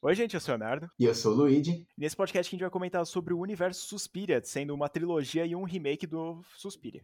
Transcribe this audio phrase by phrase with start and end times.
[0.00, 0.88] Oi, gente, eu sou o Leonardo.
[0.96, 1.84] E eu sou o Luigi.
[1.96, 5.64] Nesse podcast a gente vai comentar sobre o universo Suspiria, sendo uma trilogia e um
[5.64, 7.02] remake do Suspiria.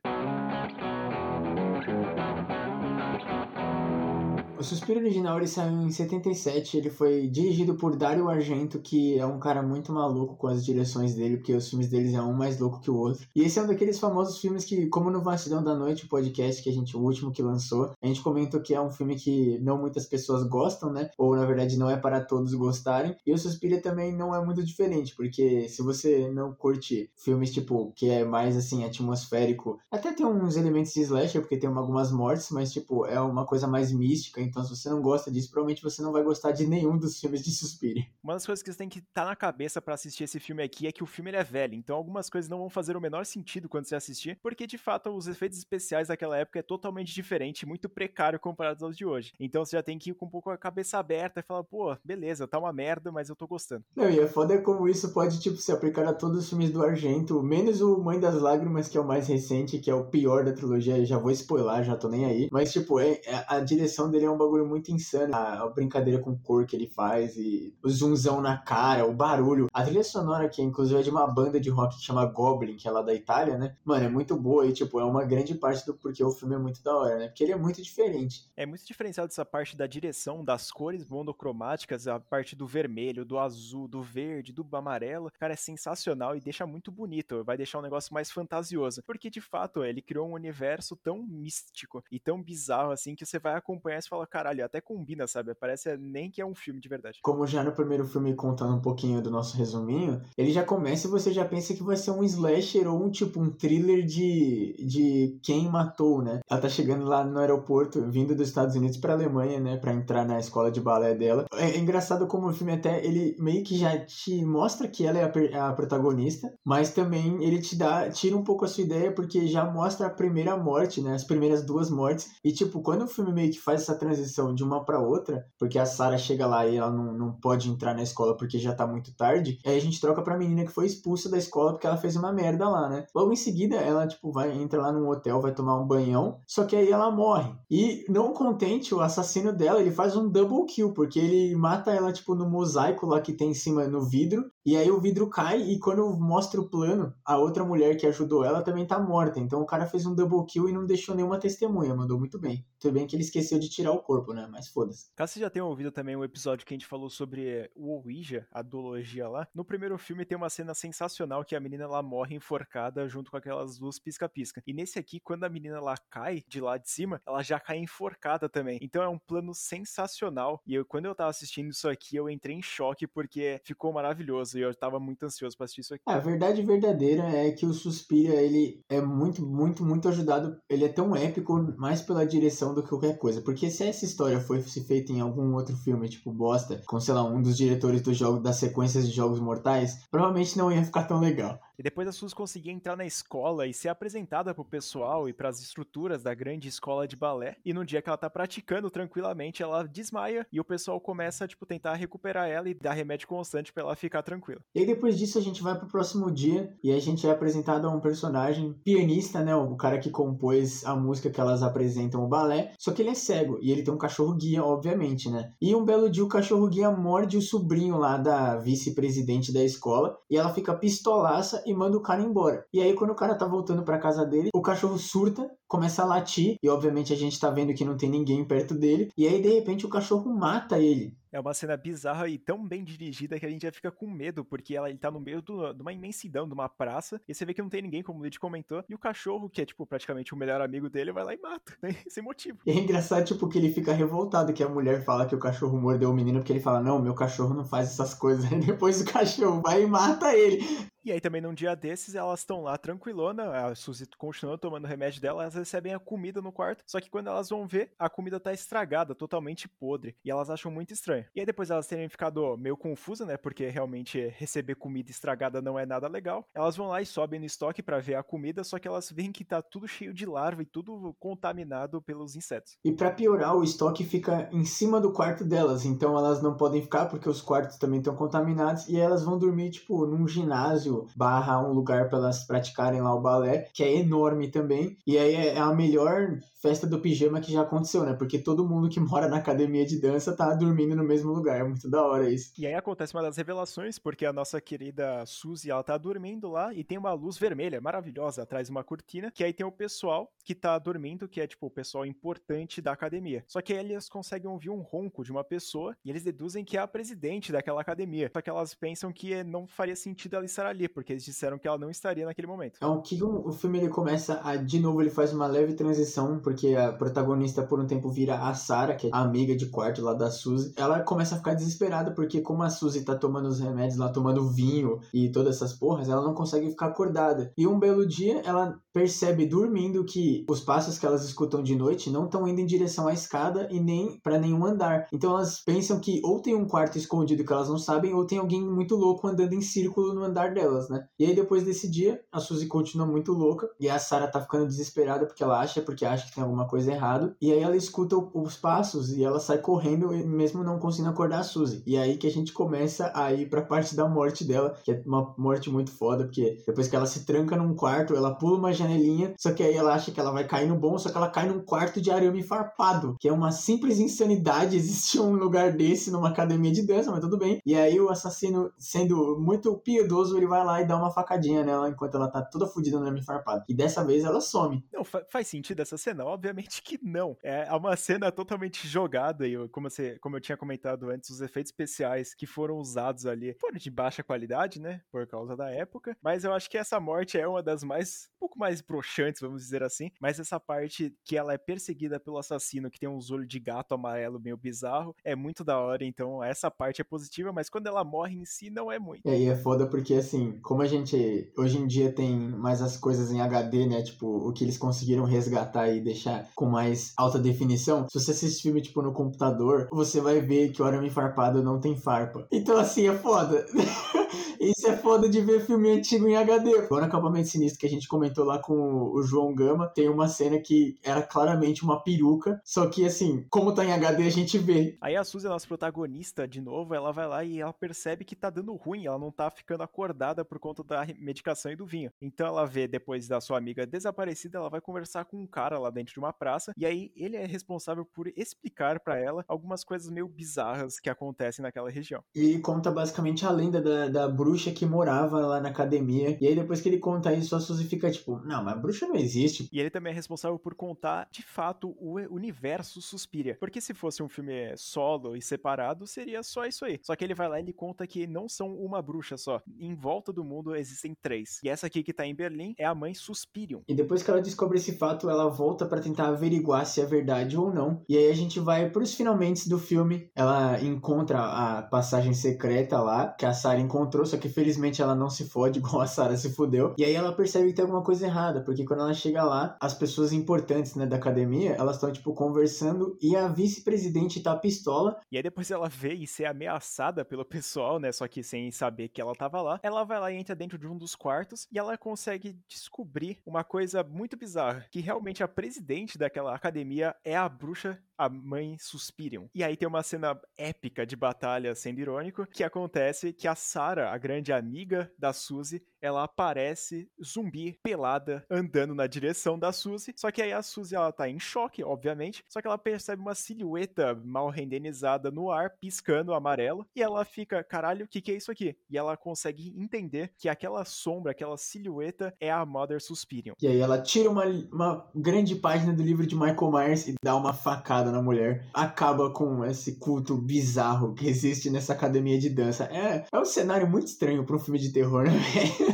[4.64, 9.26] O Suspiro original ele saiu em 77, ele foi dirigido por Dario Argento, que é
[9.26, 12.58] um cara muito maluco com as direções dele, porque os filmes deles é um mais
[12.58, 13.28] louco que o outro.
[13.36, 16.62] E esse é um daqueles famosos filmes que, como no Vacilão da Noite, o podcast
[16.62, 19.58] que a gente, o último que lançou, a gente comentou que é um filme que
[19.58, 21.10] não muitas pessoas gostam, né?
[21.18, 23.14] Ou na verdade não é para todos gostarem.
[23.26, 27.92] E o Suspiro também não é muito diferente, porque se você não curte filmes tipo
[27.94, 32.48] que é mais assim atmosférico, até tem uns elementos de slasher, porque tem algumas mortes,
[32.50, 36.00] mas tipo é uma coisa mais mística, então se você não gosta disso, provavelmente você
[36.00, 38.08] não vai gostar de nenhum dos filmes de Suspire.
[38.22, 40.62] Uma das coisas que você tem que estar tá na cabeça para assistir esse filme
[40.62, 43.26] aqui é que o filme é velho, então algumas coisas não vão fazer o menor
[43.26, 47.66] sentido quando você assistir, porque de fato os efeitos especiais daquela época é totalmente diferente,
[47.66, 49.32] muito precário comparado aos de hoje.
[49.40, 51.96] Então você já tem que ir com um pouco a cabeça aberta e falar, pô,
[52.04, 53.84] beleza, tá uma merda, mas eu tô gostando.
[53.96, 56.82] Não, e é foda como isso pode, tipo, se aplicar a todos os filmes do
[56.82, 60.44] Argento, menos o Mãe das Lágrimas, que é o mais recente, que é o pior
[60.44, 62.48] da trilogia, já vou spoiler, já tô nem aí.
[62.52, 65.34] Mas, tipo, é, é a direção dele é um bagulho muito insano.
[65.34, 69.68] A, a, brincadeira com cor que ele faz e o zoomzão na cara, o barulho.
[69.72, 72.86] A trilha sonora, que inclusive é de uma banda de rock que chama Goblin, que
[72.86, 73.76] é lá da Itália, né?
[73.84, 76.58] Mano, é muito boa e, tipo, é uma grande parte do porquê o filme é
[76.58, 77.28] muito da hora, né?
[77.28, 78.50] Porque ele é muito diferente.
[78.56, 83.38] É muito diferenciado essa parte da direção, das cores monocromáticas, a parte do vermelho, do
[83.38, 85.30] azul, do verde, do amarelo.
[85.38, 87.44] Cara, é sensacional e deixa muito bonito.
[87.44, 89.02] Vai deixar um negócio mais fantasioso.
[89.06, 93.38] Porque, de fato, ele criou um universo tão místico e tão bizarro assim que você
[93.38, 95.54] vai acompanhar e fala, caralho, até combina, sabe?
[95.54, 97.18] Parece nem que é um filme de verdade.
[97.22, 101.10] Como já no primeiro filme, contando um pouquinho do nosso resuminho, ele já começa e
[101.10, 105.38] você já pensa que vai ser um slasher ou um tipo um thriller de, de
[105.42, 106.40] quem matou, né?
[106.48, 109.76] Ela tá chegando lá no aeroporto, vindo dos Estados Unidos pra Alemanha, né?
[109.76, 111.46] Pra entrar na escola de balé dela.
[111.54, 115.18] É, é engraçado como o filme até, ele meio que já te mostra que ela
[115.18, 119.12] é a, a protagonista, mas também ele te dá, tira um pouco a sua ideia,
[119.12, 121.14] porque já mostra a primeira morte, né?
[121.14, 122.30] As primeiras duas mortes.
[122.44, 124.13] E tipo, quando o filme meio que faz essa transição
[124.54, 127.94] de uma para outra, porque a Sarah chega lá e ela não, não pode entrar
[127.94, 130.86] na escola porque já tá muito tarde, aí a gente troca pra menina que foi
[130.86, 133.06] expulsa da escola porque ela fez uma merda lá, né?
[133.14, 136.64] Logo em seguida, ela, tipo, vai, entra lá num hotel, vai tomar um banhão, só
[136.64, 137.52] que aí ela morre.
[137.70, 142.12] E não contente, o assassino dela, ele faz um double kill, porque ele mata ela,
[142.12, 145.60] tipo, no mosaico lá que tem em cima no vidro, e aí o vidro cai
[145.60, 149.38] e quando mostra o plano, a outra mulher que ajudou ela também tá morta.
[149.38, 152.64] Então o cara fez um double kill e não deixou nenhuma testemunha, mandou muito bem.
[152.80, 154.46] Tudo bem que ele esqueceu de tirar o corpo, né?
[154.50, 155.08] Mas foda-se.
[155.16, 158.46] Caso você já tenha ouvido também um episódio que a gente falou sobre o Ouija,
[158.52, 162.36] a duologia lá, no primeiro filme tem uma cena sensacional que a menina lá morre
[162.36, 164.62] enforcada junto com aquelas luzes pisca-pisca.
[164.66, 167.78] E nesse aqui, quando a menina lá cai de lá de cima, ela já cai
[167.78, 168.78] enforcada também.
[168.82, 170.60] Então é um plano sensacional.
[170.66, 174.58] E eu, quando eu tava assistindo isso aqui, eu entrei em choque porque ficou maravilhoso
[174.58, 176.02] e eu tava muito ansioso pra assistir isso aqui.
[176.06, 180.58] A verdade verdadeira é que o Suspira, ele é muito, muito, muito ajudado.
[180.68, 183.40] Ele é tão épico mais pela direção do que qualquer coisa.
[183.40, 187.24] Porque se essa história fosse feita em algum outro filme, tipo Bosta, com, sei lá,
[187.24, 191.20] um dos diretores do jogo, das sequências de jogos mortais, provavelmente não ia ficar tão
[191.20, 191.60] legal.
[191.78, 195.48] E depois a Suzy conseguia entrar na escola e ser apresentada pro pessoal e para
[195.48, 197.56] as estruturas da grande escola de balé.
[197.64, 201.66] E no dia que ela tá praticando tranquilamente, ela desmaia e o pessoal começa tipo
[201.66, 204.60] tentar recuperar ela e dar remédio constante para ela ficar tranquila.
[204.74, 207.86] E aí depois disso a gente vai pro próximo dia e a gente é apresentado
[207.86, 212.28] a um personagem pianista, né, o cara que compôs a música que elas apresentam o
[212.28, 215.52] balé, só que ele é cego e ele tem um cachorro guia, obviamente, né?
[215.60, 220.16] E um belo dia o cachorro guia morde o sobrinho lá da vice-presidente da escola
[220.30, 222.64] e ela fica pistolaça e manda o cara embora.
[222.72, 226.06] E aí, quando o cara tá voltando pra casa dele, o cachorro surta, começa a
[226.06, 229.40] latir, e obviamente a gente tá vendo que não tem ninguém perto dele, e aí
[229.40, 231.16] de repente o cachorro mata ele.
[231.34, 234.44] É uma cena bizarra e tão bem dirigida que a gente já fica com medo,
[234.44, 237.44] porque ela ele tá no meio do, de uma imensidão, de uma praça, e você
[237.44, 239.84] vê que não tem ninguém, como o Luigi comentou, e o cachorro, que é, tipo,
[239.84, 241.88] praticamente o melhor amigo dele, vai lá e mata, né?
[242.08, 242.58] sem motivo.
[242.64, 245.76] E é engraçado, tipo, que ele fica revoltado que a mulher fala que o cachorro
[245.76, 248.44] mordeu o menino, porque ele fala, não, meu cachorro não faz essas coisas.
[248.52, 250.64] Aí depois o cachorro vai e mata ele.
[251.04, 254.88] E aí também num dia desses, elas estão lá tranquilona, a Suzy continua tomando o
[254.88, 258.08] remédio dela, elas recebem a comida no quarto, só que quando elas vão ver, a
[258.08, 261.23] comida tá estragada, totalmente podre, e elas acham muito estranho.
[261.34, 265.78] E aí depois elas terem ficado meio confusas, né, porque realmente receber comida estragada não
[265.78, 268.78] é nada legal, elas vão lá e sobem no estoque para ver a comida, só
[268.78, 272.76] que elas veem que tá tudo cheio de larva e tudo contaminado pelos insetos.
[272.84, 276.82] E para piorar, o estoque fica em cima do quarto delas, então elas não podem
[276.82, 281.60] ficar porque os quartos também estão contaminados e elas vão dormir, tipo, num ginásio barra
[281.60, 284.96] um lugar para elas praticarem lá o balé, que é enorme também.
[285.06, 288.14] E aí é a melhor festa do pijama que já aconteceu, né?
[288.14, 291.60] Porque todo mundo que mora na academia de dança tá dormindo no mesmo lugar.
[291.60, 292.52] É muito da hora isso.
[292.58, 296.72] E aí acontece uma das revelações, porque a nossa querida Suzy, ela tá dormindo lá
[296.74, 300.32] e tem uma luz vermelha maravilhosa atrás de uma cortina, que aí tem o pessoal
[300.44, 303.44] que tá dormindo, que é tipo o pessoal importante da academia.
[303.46, 306.76] Só que aí eles conseguem ouvir um ronco de uma pessoa e eles deduzem que
[306.76, 308.30] é a presidente daquela academia.
[308.32, 311.66] Só que elas pensam que não faria sentido ela estar ali, porque eles disseram que
[311.66, 312.78] ela não estaria naquele momento.
[312.80, 316.38] É o que o filme ele começa a, de novo, ele faz uma leve transição,
[316.40, 320.02] porque a protagonista por um tempo vira a Sarah, que é a amiga de quarto
[320.02, 320.72] lá da Suzy.
[320.76, 324.48] Ela começa a ficar desesperada, porque como a Suzy tá tomando os remédios lá, tomando
[324.50, 327.52] vinho e todas essas porras, ela não consegue ficar acordada.
[327.56, 332.10] E um belo dia, ela percebe dormindo que os passos que elas escutam de noite
[332.10, 335.08] não estão indo em direção à escada e nem para nenhum andar.
[335.12, 338.38] Então elas pensam que ou tem um quarto escondido que elas não sabem, ou tem
[338.38, 341.04] alguém muito louco andando em círculo no andar delas, né?
[341.18, 344.66] E aí depois desse dia, a Suzy continua muito louca e a Sarah tá ficando
[344.66, 347.36] desesperada porque ela acha, porque acha que tem alguma coisa errada.
[347.40, 351.42] E aí ela escuta os passos e ela sai correndo mesmo não conseguindo acordar a
[351.42, 351.82] Suzy.
[351.86, 354.92] E é aí que a gente começa a ir pra parte da morte dela, que
[354.92, 358.58] é uma morte muito foda, porque depois que ela se tranca num quarto, ela pula
[358.58, 361.16] uma janelinha, só que aí ela acha que ela vai cair no bom, só que
[361.16, 365.72] ela cai num quarto de arame farpado, que é uma simples insanidade existir um lugar
[365.72, 367.60] desse numa academia de dança, mas tudo bem.
[367.64, 371.88] E aí o assassino, sendo muito piedoso, ele vai lá e dá uma facadinha nela
[371.88, 373.64] enquanto ela tá toda fodida no arame farpado.
[373.68, 374.84] E dessa vez ela some.
[374.92, 376.24] Não, fa faz sentido essa cena?
[376.24, 377.36] Obviamente que não.
[377.42, 381.70] É uma cena totalmente jogada e como, você, como eu tinha comentado antes, os efeitos
[381.70, 385.00] especiais que foram usados ali foram de baixa qualidade, né?
[385.10, 386.16] Por causa da época.
[386.22, 389.62] Mas eu acho que essa morte é uma das mais, um pouco mais broxantes, vamos
[389.62, 390.10] dizer assim.
[390.20, 393.94] Mas essa parte que ela é perseguida pelo assassino, que tem uns olhos de gato
[393.94, 396.04] amarelo meio bizarro, é muito da hora.
[396.04, 399.26] Então essa parte é positiva, mas quando ela morre em si, não é muito.
[399.26, 402.96] É, e é foda porque, assim, como a gente hoje em dia tem mais as
[402.96, 404.02] coisas em HD, né?
[404.02, 408.06] Tipo, o que eles conseguiram resgatar e deixar com mais alta definição.
[408.08, 411.80] Se você assiste filme, tipo, no computador, você vai ver que o arame farpado não
[411.80, 412.46] tem farpa.
[412.50, 413.66] Então, assim, é foda.
[414.64, 416.88] Isso é foda de ver filme antigo em HD.
[416.90, 419.88] No acampamento sinistro que a gente comentou lá com o João Gama.
[419.88, 422.58] Tem uma cena que era claramente uma peruca.
[422.64, 424.96] Só que, assim, como tá em HD, a gente vê.
[425.02, 428.48] Aí a Suzy, nossa protagonista, de novo, ela vai lá e ela percebe que tá
[428.48, 429.04] dando ruim.
[429.04, 432.10] Ela não tá ficando acordada por conta da medicação e do vinho.
[432.22, 435.90] Então ela vê, depois da sua amiga desaparecida, ela vai conversar com um cara lá
[435.90, 436.72] dentro de uma praça.
[436.76, 441.62] E aí ele é responsável por explicar para ela algumas coisas meio bizarras que acontecem
[441.62, 442.22] naquela região.
[442.34, 446.36] E conta basicamente a lenda da, da bruxa que morava lá na academia.
[446.40, 449.16] E aí depois que ele conta isso, a Suzy fica tipo, não, mas bruxa não
[449.16, 449.68] existe.
[449.72, 453.56] E ele também é responsável por contar, de fato, o universo Suspiria.
[453.58, 456.98] Porque se fosse um filme solo e separado, seria só isso aí.
[457.02, 459.60] Só que ele vai lá e ele conta que não são uma bruxa só.
[459.78, 461.60] Em volta do mundo existem três.
[461.62, 463.82] E essa aqui que tá em Berlim é a mãe Suspirium.
[463.88, 467.56] E depois que ela descobre esse fato, ela volta para tentar averiguar se é verdade
[467.56, 468.02] ou não.
[468.08, 470.30] E aí a gente vai pros finalmente do filme.
[470.34, 475.30] Ela encontra a passagem secreta lá, que a Sarah encontrou, só que felizmente ela não
[475.30, 476.94] se fode igual a Sarah se fudeu.
[476.98, 479.94] E aí ela percebe que tem alguma coisa errada, porque quando ela chega lá, as
[479.94, 485.20] pessoas importantes, né, da academia, elas estão tipo conversando e a vice-presidente tá pistola.
[485.30, 489.08] E aí depois ela vê e ser ameaçada pelo pessoal, né, só que sem saber
[489.08, 489.80] que ela tava lá.
[489.82, 493.64] Ela vai lá e entra dentro de um dos quartos e ela consegue descobrir uma
[493.64, 499.48] coisa muito bizarra, que realmente a presidente daquela academia é a bruxa a mãe Suspirium.
[499.54, 504.12] E aí tem uma cena épica de batalha, sendo irônico, que acontece que a Sarah,
[504.12, 510.12] a grande amiga da Suzy, ela aparece zumbi, pelada, andando na direção da Suzy.
[510.14, 512.44] Só que aí a Suzy, ela tá em choque, obviamente.
[512.46, 516.86] Só que ela percebe uma silhueta mal renderizada no ar, piscando amarelo.
[516.94, 518.76] E ela fica, caralho, o que, que é isso aqui?
[518.90, 523.54] E ela consegue entender que aquela sombra, aquela silhueta é a Mother Suspirium.
[523.62, 527.34] E aí ela tira uma, uma grande página do livro de Michael Myers e dá
[527.34, 528.66] uma facada na mulher.
[528.74, 532.84] Acaba com esse culto bizarro que existe nessa academia de dança.
[532.92, 535.93] É, é um cenário muito estranho para um filme de terror, né,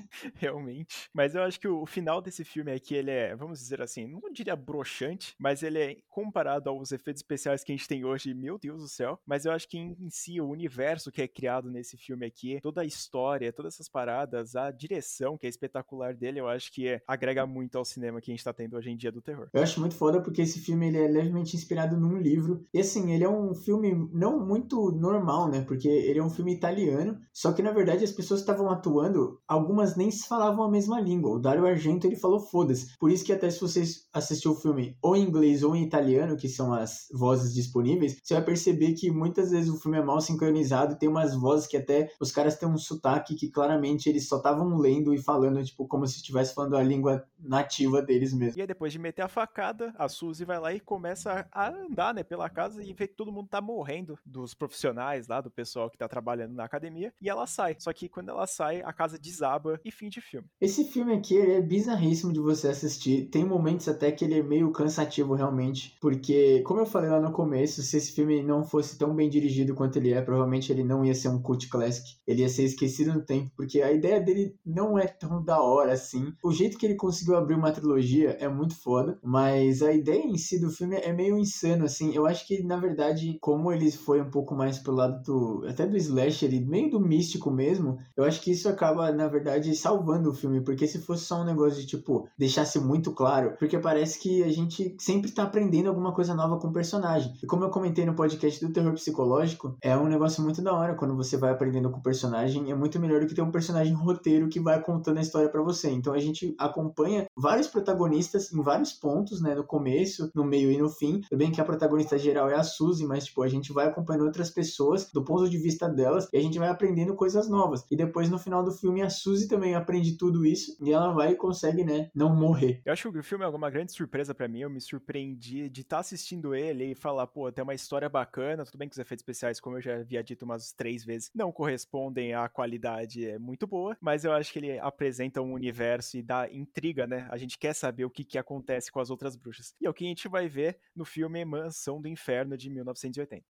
[0.35, 1.09] Realmente.
[1.13, 4.21] Mas eu acho que o final desse filme aqui, ele é, vamos dizer assim, não
[4.31, 8.57] diria broxante, mas ele é comparado aos efeitos especiais que a gente tem hoje, meu
[8.57, 9.19] Deus do céu.
[9.25, 12.59] Mas eu acho que em, em si, o universo que é criado nesse filme aqui,
[12.61, 16.87] toda a história, todas essas paradas, a direção que é espetacular dele, eu acho que
[16.87, 19.49] é, agrega muito ao cinema que a gente tá tendo hoje em dia do terror.
[19.53, 22.65] Eu acho muito foda porque esse filme ele é levemente inspirado num livro.
[22.73, 25.61] E assim, ele é um filme não muito normal, né?
[25.61, 29.95] Porque ele é um filme italiano, só que na verdade as pessoas estavam atuando, algumas
[30.01, 31.31] nem falavam a mesma língua.
[31.31, 32.97] O Dario Argento ele falou foda-se.
[32.97, 36.35] Por isso que até se vocês assistiu o filme ou em inglês ou em italiano,
[36.35, 40.19] que são as vozes disponíveis, você vai perceber que muitas vezes o filme é mal
[40.19, 44.37] sincronizado, tem umas vozes que até os caras têm um sotaque que claramente eles só
[44.37, 48.59] estavam lendo e falando, tipo, como se estivesse falando a língua nativa deles mesmo.
[48.59, 52.13] E aí, depois de meter a facada, a Suzy vai lá e começa a andar,
[52.13, 55.89] né, pela casa e vê que todo mundo tá morrendo dos profissionais lá, do pessoal
[55.89, 57.75] que tá trabalhando na academia, e ela sai.
[57.79, 60.47] Só que quando ela sai, a casa desaba e fim de filme.
[60.59, 63.29] Esse filme aqui é bizarríssimo de você assistir.
[63.29, 67.31] Tem momentos até que ele é meio cansativo realmente, porque, como eu falei lá no
[67.31, 71.05] começo, se esse filme não fosse tão bem dirigido quanto ele é, provavelmente ele não
[71.05, 72.17] ia ser um cult classic.
[72.27, 75.93] Ele ia ser esquecido no tempo, porque a ideia dele não é tão da hora
[75.93, 76.33] assim.
[76.43, 80.37] O jeito que ele conseguiu abrir uma trilogia é muito foda, mas a ideia em
[80.37, 82.13] si do filme é meio insano, assim.
[82.13, 85.67] Eu acho que, na verdade, como ele foi um pouco mais pro lado do.
[85.67, 90.29] até do slasher, meio do místico mesmo, eu acho que isso acaba, na verdade, salvando
[90.29, 94.19] o filme, porque se fosse só um negócio de, tipo, deixasse muito claro, porque parece
[94.19, 97.33] que a gente sempre tá aprendendo alguma coisa nova com o personagem.
[97.41, 100.95] E como eu comentei no podcast do terror psicológico, é um negócio muito da hora
[100.95, 103.93] quando você vai aprendendo com o personagem, é muito melhor do que ter um personagem
[103.93, 105.89] roteiro que vai contando a história para você.
[105.89, 110.77] Então a gente acompanha vários protagonistas em vários pontos, né, no começo, no meio e
[110.77, 111.21] no fim.
[111.21, 114.25] Tudo bem que a protagonista geral é a Suzy, mas tipo, a gente vai acompanhando
[114.25, 117.85] outras pessoas do ponto de vista delas e a gente vai aprendendo coisas novas.
[117.89, 121.31] E depois no final do filme a Suzy também aprende tudo isso e ela vai
[121.31, 122.81] e consegue, né, não morrer.
[122.85, 125.81] Eu acho que o filme é uma grande surpresa para mim, eu me surpreendi de
[125.81, 128.99] estar tá assistindo ele e falar, pô, tem uma história bacana, tudo bem que os
[128.99, 133.39] efeitos especiais, como eu já havia dito umas três vezes, não correspondem à qualidade é
[133.39, 137.10] muito boa, mas eu acho que ele apresenta um universo e dá intriga, né?
[137.29, 139.73] A gente quer saber o que, que acontece com as outras bruxas.
[139.79, 143.45] E é o que a gente vai ver no filme Mansão do Inferno de 1980.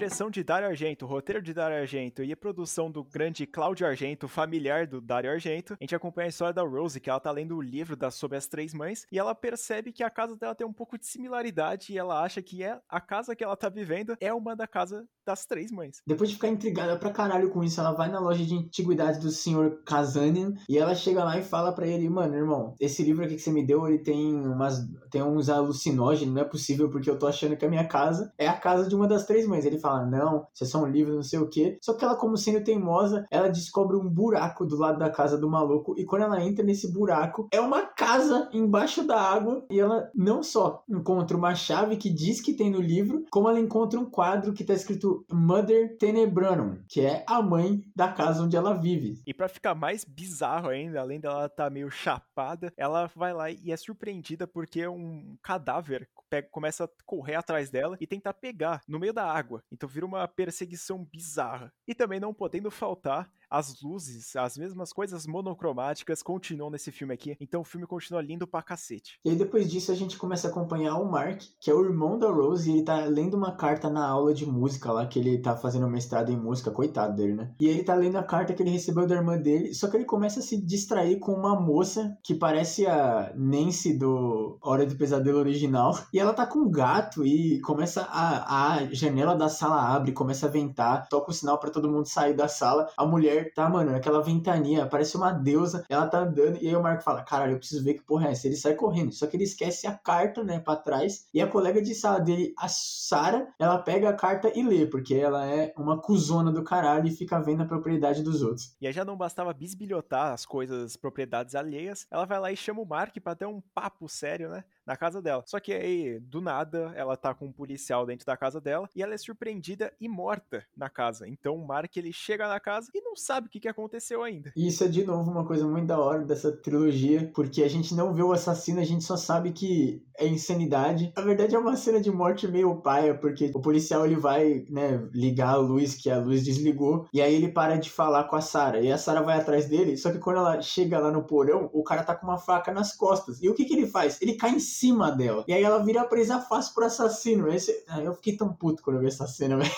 [0.00, 4.26] Direção de Dario Argento, roteiro de Dario Argento e a produção do grande Cláudio Argento,
[4.26, 7.54] familiar do Dario Argento, a gente acompanha a história da Rose, que ela tá lendo
[7.54, 10.66] o livro das sobre as três mães, e ela percebe que a casa dela tem
[10.66, 14.16] um pouco de similaridade e ela acha que é a casa que ela tá vivendo
[14.22, 15.98] é uma da casa das três mães.
[16.06, 19.30] Depois de ficar intrigada pra caralho com isso, ela vai na loja de antiguidades do
[19.30, 19.82] Sr.
[19.84, 23.42] Kazanian e ela chega lá e fala para ele, mano, irmão, esse livro aqui que
[23.42, 24.80] você me deu, ele tem umas
[25.10, 28.48] tem uns alucinógenos, não é possível porque eu tô achando que a minha casa é
[28.48, 29.66] a casa de uma das três mães.
[29.66, 31.78] Ele fala, não, isso é só um livro, não sei o que.
[31.82, 35.48] Só que ela, como sendo teimosa, ela descobre um buraco do lado da casa do
[35.48, 35.94] maluco.
[35.98, 39.64] E quando ela entra nesse buraco, é uma casa embaixo da água.
[39.70, 43.60] E ela não só encontra uma chave que diz que tem no livro, como ela
[43.60, 48.56] encontra um quadro que tá escrito Mother Tenebranum, que é a mãe da casa onde
[48.56, 49.20] ela vive.
[49.26, 53.50] E para ficar mais bizarro ainda, além dela estar tá meio chapada, ela vai lá
[53.50, 58.80] e é surpreendida porque um cadáver pega, começa a correr atrás dela e tentar pegar
[58.86, 59.62] no meio da água.
[59.70, 61.72] Então vira uma perseguição bizarra.
[61.86, 67.36] E também não podendo faltar as luzes, as mesmas coisas monocromáticas continuam nesse filme aqui,
[67.40, 69.18] então o filme continua lindo pra cacete.
[69.24, 72.18] E aí depois disso a gente começa a acompanhar o Mark, que é o irmão
[72.18, 75.38] da Rose, e ele tá lendo uma carta na aula de música lá, que ele
[75.38, 77.52] tá fazendo mestrado em música, coitado dele, né?
[77.60, 80.04] E ele tá lendo a carta que ele recebeu da irmã dele, só que ele
[80.04, 85.38] começa a se distrair com uma moça que parece a Nancy do Hora do Pesadelo
[85.38, 90.12] original, e ela tá com um gato e começa a, a janela da sala abre,
[90.12, 93.68] começa a ventar, toca o sinal para todo mundo sair da sala, a mulher tá,
[93.68, 97.52] mano, aquela ventania, parece uma deusa, ela tá andando, e aí o Marco fala, caralho,
[97.52, 98.46] eu preciso ver que porra é essa.
[98.46, 101.80] Ele sai correndo, só que ele esquece a carta, né, pra trás, e a colega
[101.80, 106.00] de sala dele, a Sara, ela pega a carta e lê, porque ela é uma
[106.00, 108.74] cuzona do caralho e fica vendo a propriedade dos outros.
[108.80, 112.80] E aí já não bastava bisbilhotar as coisas, propriedades alheias, ela vai lá e chama
[112.80, 114.64] o Mark pra ter um papo sério, né?
[114.86, 115.42] Na casa dela.
[115.46, 119.02] Só que aí, do nada, ela tá com um policial dentro da casa dela e
[119.02, 121.28] ela é surpreendida e morta na casa.
[121.28, 124.52] Então o Mark ele chega na casa e não sabe o que, que aconteceu ainda.
[124.56, 128.12] Isso é de novo uma coisa muito da hora dessa trilogia, porque a gente não
[128.12, 131.12] vê o assassino, a gente só sabe que é insanidade.
[131.16, 135.08] Na verdade é uma cena de morte meio paia, porque o policial ele vai, né,
[135.12, 138.40] ligar a luz que a luz desligou e aí ele para de falar com a
[138.40, 141.70] Sara e a Sara vai atrás dele, só que quando ela chega lá no porão,
[141.72, 143.42] o cara tá com uma faca nas costas.
[143.42, 144.20] E o que que ele faz?
[144.20, 145.44] Ele cai em cima dela.
[145.46, 147.52] E aí ela vira presa fácil pro assassino.
[147.52, 147.84] Esse...
[148.02, 149.70] Eu fiquei tão puto quando eu vi essa cena, velho.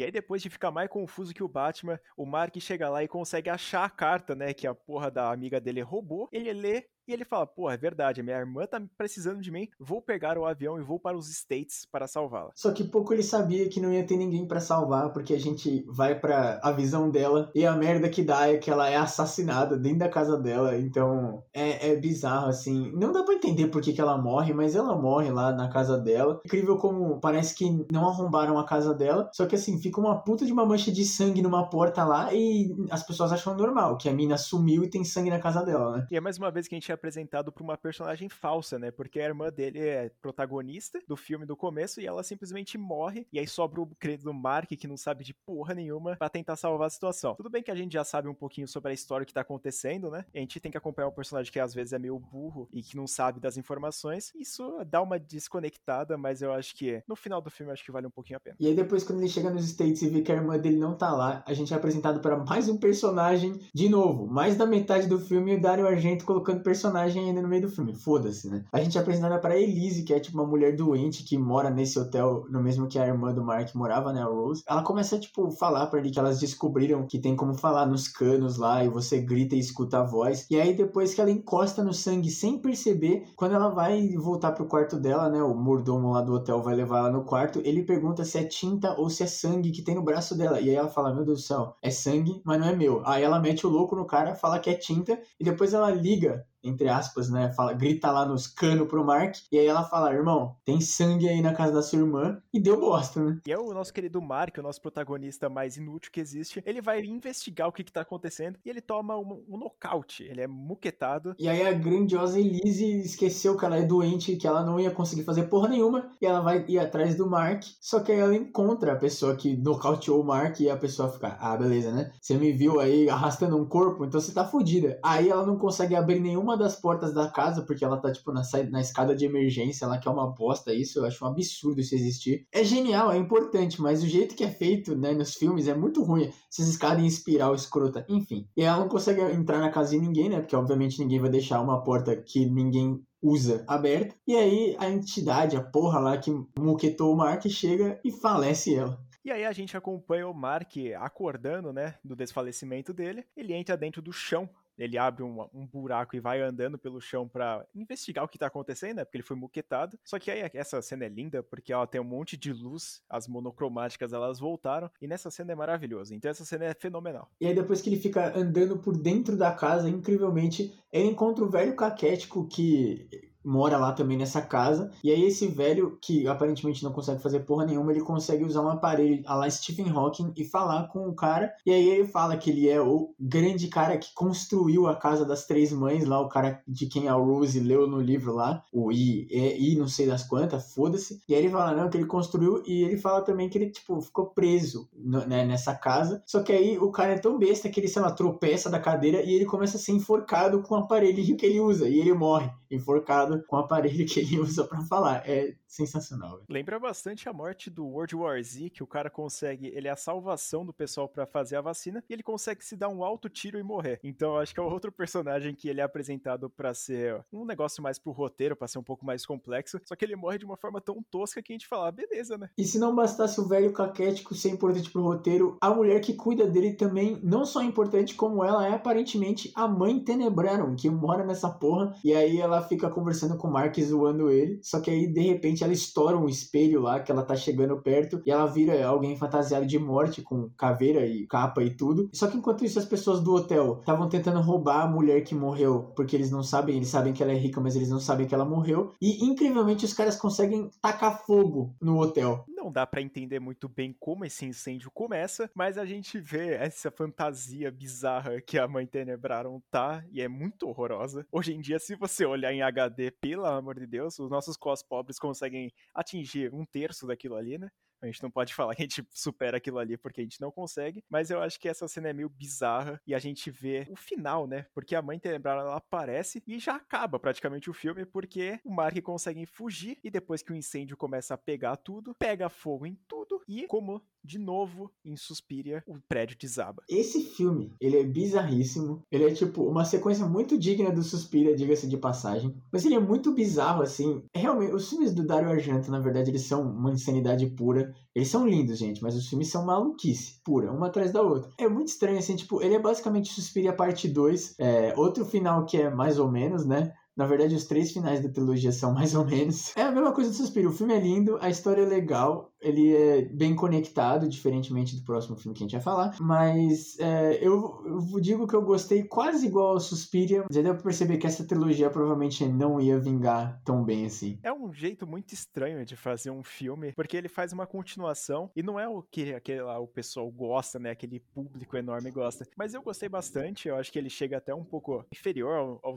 [0.00, 3.08] E aí, depois de ficar mais confuso que o Batman, o Mark chega lá e
[3.08, 4.54] consegue achar a carta, né?
[4.54, 6.26] Que a porra da amiga dele roubou.
[6.32, 10.00] Ele lê e ele fala: pô, é verdade, minha irmã tá precisando de mim, vou
[10.00, 12.52] pegar o avião e vou para os States para salvá-la.
[12.54, 15.84] Só que pouco ele sabia que não ia ter ninguém para salvar, porque a gente
[15.88, 19.76] vai para a visão dela e a merda que dá é que ela é assassinada
[19.76, 20.78] dentro da casa dela.
[20.78, 22.92] Então é, é bizarro, assim.
[22.92, 25.98] Não dá pra entender por que, que ela morre, mas ela morre lá na casa
[25.98, 26.40] dela.
[26.46, 30.44] Incrível como parece que não arrombaram a casa dela, só que assim, fica uma puta
[30.44, 34.12] de uma mancha de sangue numa porta lá e as pessoas acham normal, que a
[34.12, 36.06] mina sumiu e tem sangue na casa dela, né?
[36.10, 38.90] E é mais uma vez que a gente é apresentado pra uma personagem falsa, né?
[38.90, 43.26] Porque a irmã dele é protagonista do filme do começo e ela simplesmente morre.
[43.32, 46.56] E aí sobra o credo do Mark, que não sabe de porra nenhuma, para tentar
[46.56, 47.34] salvar a situação.
[47.34, 50.10] Tudo bem que a gente já sabe um pouquinho sobre a história que tá acontecendo,
[50.10, 50.24] né?
[50.34, 52.96] A gente tem que acompanhar um personagem que às vezes é meio burro e que
[52.96, 54.32] não sabe das informações.
[54.34, 58.06] Isso dá uma desconectada, mas eu acho que no final do filme acho que vale
[58.06, 58.56] um pouquinho a pena.
[58.58, 60.94] E aí depois quando ele chega nos States e vê que a irmã dele não
[60.94, 64.26] tá lá, a gente é apresentado para mais um personagem de novo.
[64.26, 67.94] Mais da metade do filme o Dario Argento colocando personagem ainda no meio do filme.
[67.94, 68.64] Foda-se, né?
[68.72, 71.98] A gente é apresentado para Elise, que é tipo uma mulher doente que mora nesse
[71.98, 74.62] hotel no mesmo que a irmã do Mark morava, né, a Rose.
[74.66, 78.56] Ela começa tipo falar para ele que elas descobriram que tem como falar nos canos
[78.56, 80.46] lá e você grita e escuta a voz.
[80.50, 84.66] E aí depois que ela encosta no sangue sem perceber, quando ela vai voltar pro
[84.66, 88.24] quarto dela, né, o mordomo lá do hotel vai levar ela no quarto, ele pergunta
[88.24, 90.60] se é tinta ou se é sangue que tem no braço dela.
[90.60, 93.02] E aí ela fala: Meu Deus do céu, é sangue, mas não é meu.
[93.04, 96.46] Aí ela mete o louco no cara, fala que é tinta, e depois ela liga
[96.62, 97.52] entre aspas, né?
[97.52, 99.36] Fala, grita lá nos canos pro Mark.
[99.50, 102.40] E aí ela fala, irmão, tem sangue aí na casa da sua irmã.
[102.52, 103.40] E deu bosta, né?
[103.46, 106.62] E é o nosso querido Mark, o nosso protagonista mais inútil que existe.
[106.66, 110.24] Ele vai investigar o que, que tá acontecendo e ele toma um, um nocaute.
[110.24, 111.34] Ele é muquetado.
[111.38, 115.24] E aí a grandiosa Elise esqueceu que ela é doente, que ela não ia conseguir
[115.24, 116.10] fazer porra nenhuma.
[116.20, 117.64] E ela vai ir atrás do Mark.
[117.80, 121.36] Só que aí ela encontra a pessoa que nocauteou o Mark e a pessoa fica,
[121.40, 122.12] ah, beleza, né?
[122.20, 124.98] Você me viu aí arrastando um corpo, então você tá fodida.
[125.02, 128.42] Aí ela não consegue abrir nenhuma das portas da casa, porque ela tá, tipo, na,
[128.70, 132.46] na escada de emergência, ela quer uma bosta, isso eu acho um absurdo isso existir.
[132.52, 136.02] É genial, é importante, mas o jeito que é feito, né, nos filmes é muito
[136.02, 136.32] ruim.
[136.50, 138.48] Essas escadas em espiral escrota, enfim.
[138.56, 141.60] E ela não consegue entrar na casa de ninguém, né, porque obviamente ninguém vai deixar
[141.60, 144.14] uma porta que ninguém usa aberta.
[144.26, 148.98] E aí a entidade, a porra lá que muquetou o Mark, chega e falece ela.
[149.22, 153.24] E aí a gente acompanha o Mark acordando, né, do desfalecimento dele.
[153.36, 154.48] Ele entra dentro do chão
[154.80, 158.46] ele abre um, um, buraco e vai andando pelo chão para investigar o que tá
[158.46, 159.04] acontecendo, né?
[159.04, 159.98] Porque ele foi muquetado.
[160.04, 163.28] Só que aí essa cena é linda porque ela tem um monte de luz, as
[163.28, 166.14] monocromáticas elas voltaram e nessa cena é maravilhoso.
[166.14, 167.30] Então essa cena é fenomenal.
[167.40, 171.50] E aí depois que ele fica andando por dentro da casa, incrivelmente, ele encontra o
[171.50, 174.90] velho caquético que mora lá também nessa casa.
[175.02, 178.68] E aí esse velho, que aparentemente não consegue fazer porra nenhuma, ele consegue usar um
[178.68, 181.52] aparelho a lá Stephen Hawking e falar com o cara.
[181.64, 185.46] E aí ele fala que ele é o grande cara que construiu a casa das
[185.46, 189.26] três mães lá, o cara de quem a Rose leu no livro lá, o I,
[189.30, 191.20] e, I não sei das quantas, foda-se.
[191.28, 194.00] E aí ele fala, não, que ele construiu e ele fala também que ele, tipo,
[194.00, 196.22] ficou preso no, né, nessa casa.
[196.26, 199.22] Só que aí o cara é tão besta que ele, sei lá, tropeça da cadeira
[199.22, 201.88] e ele começa a ser enforcado com o aparelho que ele usa.
[201.88, 205.28] E ele morre enforcado com o aparelho que ele usa para falar.
[205.28, 206.36] É sensacional.
[206.36, 206.46] Véio.
[206.48, 209.96] Lembra bastante a morte do World War Z, que o cara consegue, ele é a
[209.96, 213.58] salvação do pessoal para fazer a vacina e ele consegue se dar um alto tiro
[213.58, 214.00] e morrer.
[214.02, 217.98] Então acho que é outro personagem que ele é apresentado para ser um negócio mais
[217.98, 220.80] pro roteiro, para ser um pouco mais complexo, só que ele morre de uma forma
[220.80, 222.50] tão tosca que a gente fala, ah, beleza, né?
[222.58, 226.46] E se não bastasse o velho caquético ser importante pro roteiro, a mulher que cuida
[226.46, 231.24] dele também não só é importante, como ela é aparentemente a mãe Tenebraron, que mora
[231.24, 235.06] nessa porra, e aí ela fica conversando com o Mark zoando ele, só que aí
[235.06, 238.84] de repente ela estoura um espelho lá, que ela tá chegando perto, e ela vira
[238.86, 242.08] alguém fantasiado de morte, com caveira e capa e tudo.
[242.12, 245.92] Só que enquanto isso, as pessoas do hotel estavam tentando roubar a mulher que morreu,
[245.96, 248.34] porque eles não sabem, eles sabem que ela é rica, mas eles não sabem que
[248.34, 248.92] ela morreu.
[249.00, 252.44] E incrivelmente os caras conseguem tacar fogo no hotel.
[252.48, 256.90] Não dá para entender muito bem como esse incêndio começa, mas a gente vê essa
[256.90, 261.26] fantasia bizarra que a mãe Tenebraron tá, e é muito horrorosa.
[261.32, 264.82] Hoje em dia, se você olhar em HD, pelo amor de Deus, os nossos cos
[264.82, 267.70] pobres conseguem atingir um terço daquilo ali, né?
[268.02, 270.50] A gente não pode falar que a gente supera aquilo ali porque a gente não
[270.50, 273.96] consegue, mas eu acho que essa cena é meio bizarra e a gente vê o
[273.96, 274.66] final, né?
[274.74, 279.00] Porque a mãe Tenebrada ela aparece e já acaba praticamente o filme porque o Mark
[279.02, 283.40] consegue fugir e depois que o incêndio começa a pegar tudo, pega fogo em tudo
[283.48, 286.82] e como de novo em Suspiria o prédio desaba.
[286.88, 289.02] Esse filme, ele é bizarríssimo.
[289.10, 293.00] Ele é tipo uma sequência muito digna do Suspiria, diga-se de passagem, mas ele é
[293.00, 294.22] muito bizarro assim.
[294.34, 297.89] Realmente, os filmes do Dario Argento, na verdade, eles são uma insanidade pura.
[298.14, 301.50] Eles são lindos, gente, mas os filmes são maluquice, pura, uma atrás da outra.
[301.58, 304.54] É muito estranho, assim, tipo, ele é basicamente Suspiria parte 2.
[304.58, 306.92] É, outro final que é mais ou menos, né?
[307.20, 309.76] Na verdade, os três finais da trilogia são mais ou menos.
[309.76, 310.70] É a mesma coisa do Suspiro.
[310.70, 315.36] O filme é lindo, a história é legal, ele é bem conectado, diferentemente do próximo
[315.36, 316.16] filme que a gente vai falar.
[316.18, 320.46] Mas é, eu, eu, digo que eu gostei quase igual ao Suspiria.
[320.50, 324.38] Já deu pra perceber que essa trilogia provavelmente não ia vingar tão bem assim.
[324.42, 328.62] É um jeito muito estranho de fazer um filme, porque ele faz uma continuação e
[328.62, 330.90] não é o que aquele o pessoal gosta, né?
[330.90, 332.46] Aquele público enorme gosta.
[332.56, 335.96] Mas eu gostei bastante, eu acho que ele chega até um pouco inferior ao, ao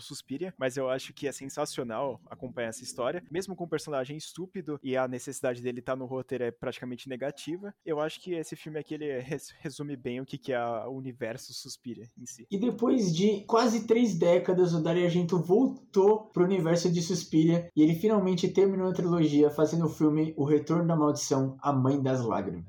[0.58, 3.24] mas eu acho que é sensacional acompanhar essa história.
[3.30, 7.08] Mesmo com um personagem estúpido e a necessidade dele estar tá no roteiro é praticamente
[7.08, 9.06] negativa, eu acho que esse filme aqui ele
[9.60, 12.48] resume bem o que, que é o universo Suspiria em si.
[12.50, 17.84] E depois de quase três décadas, o Dario Argento voltou pro universo de Suspiria e
[17.84, 22.22] ele finalmente terminou a trilogia fazendo o filme O Retorno da Maldição, A Mãe das
[22.22, 22.66] Lágrimas.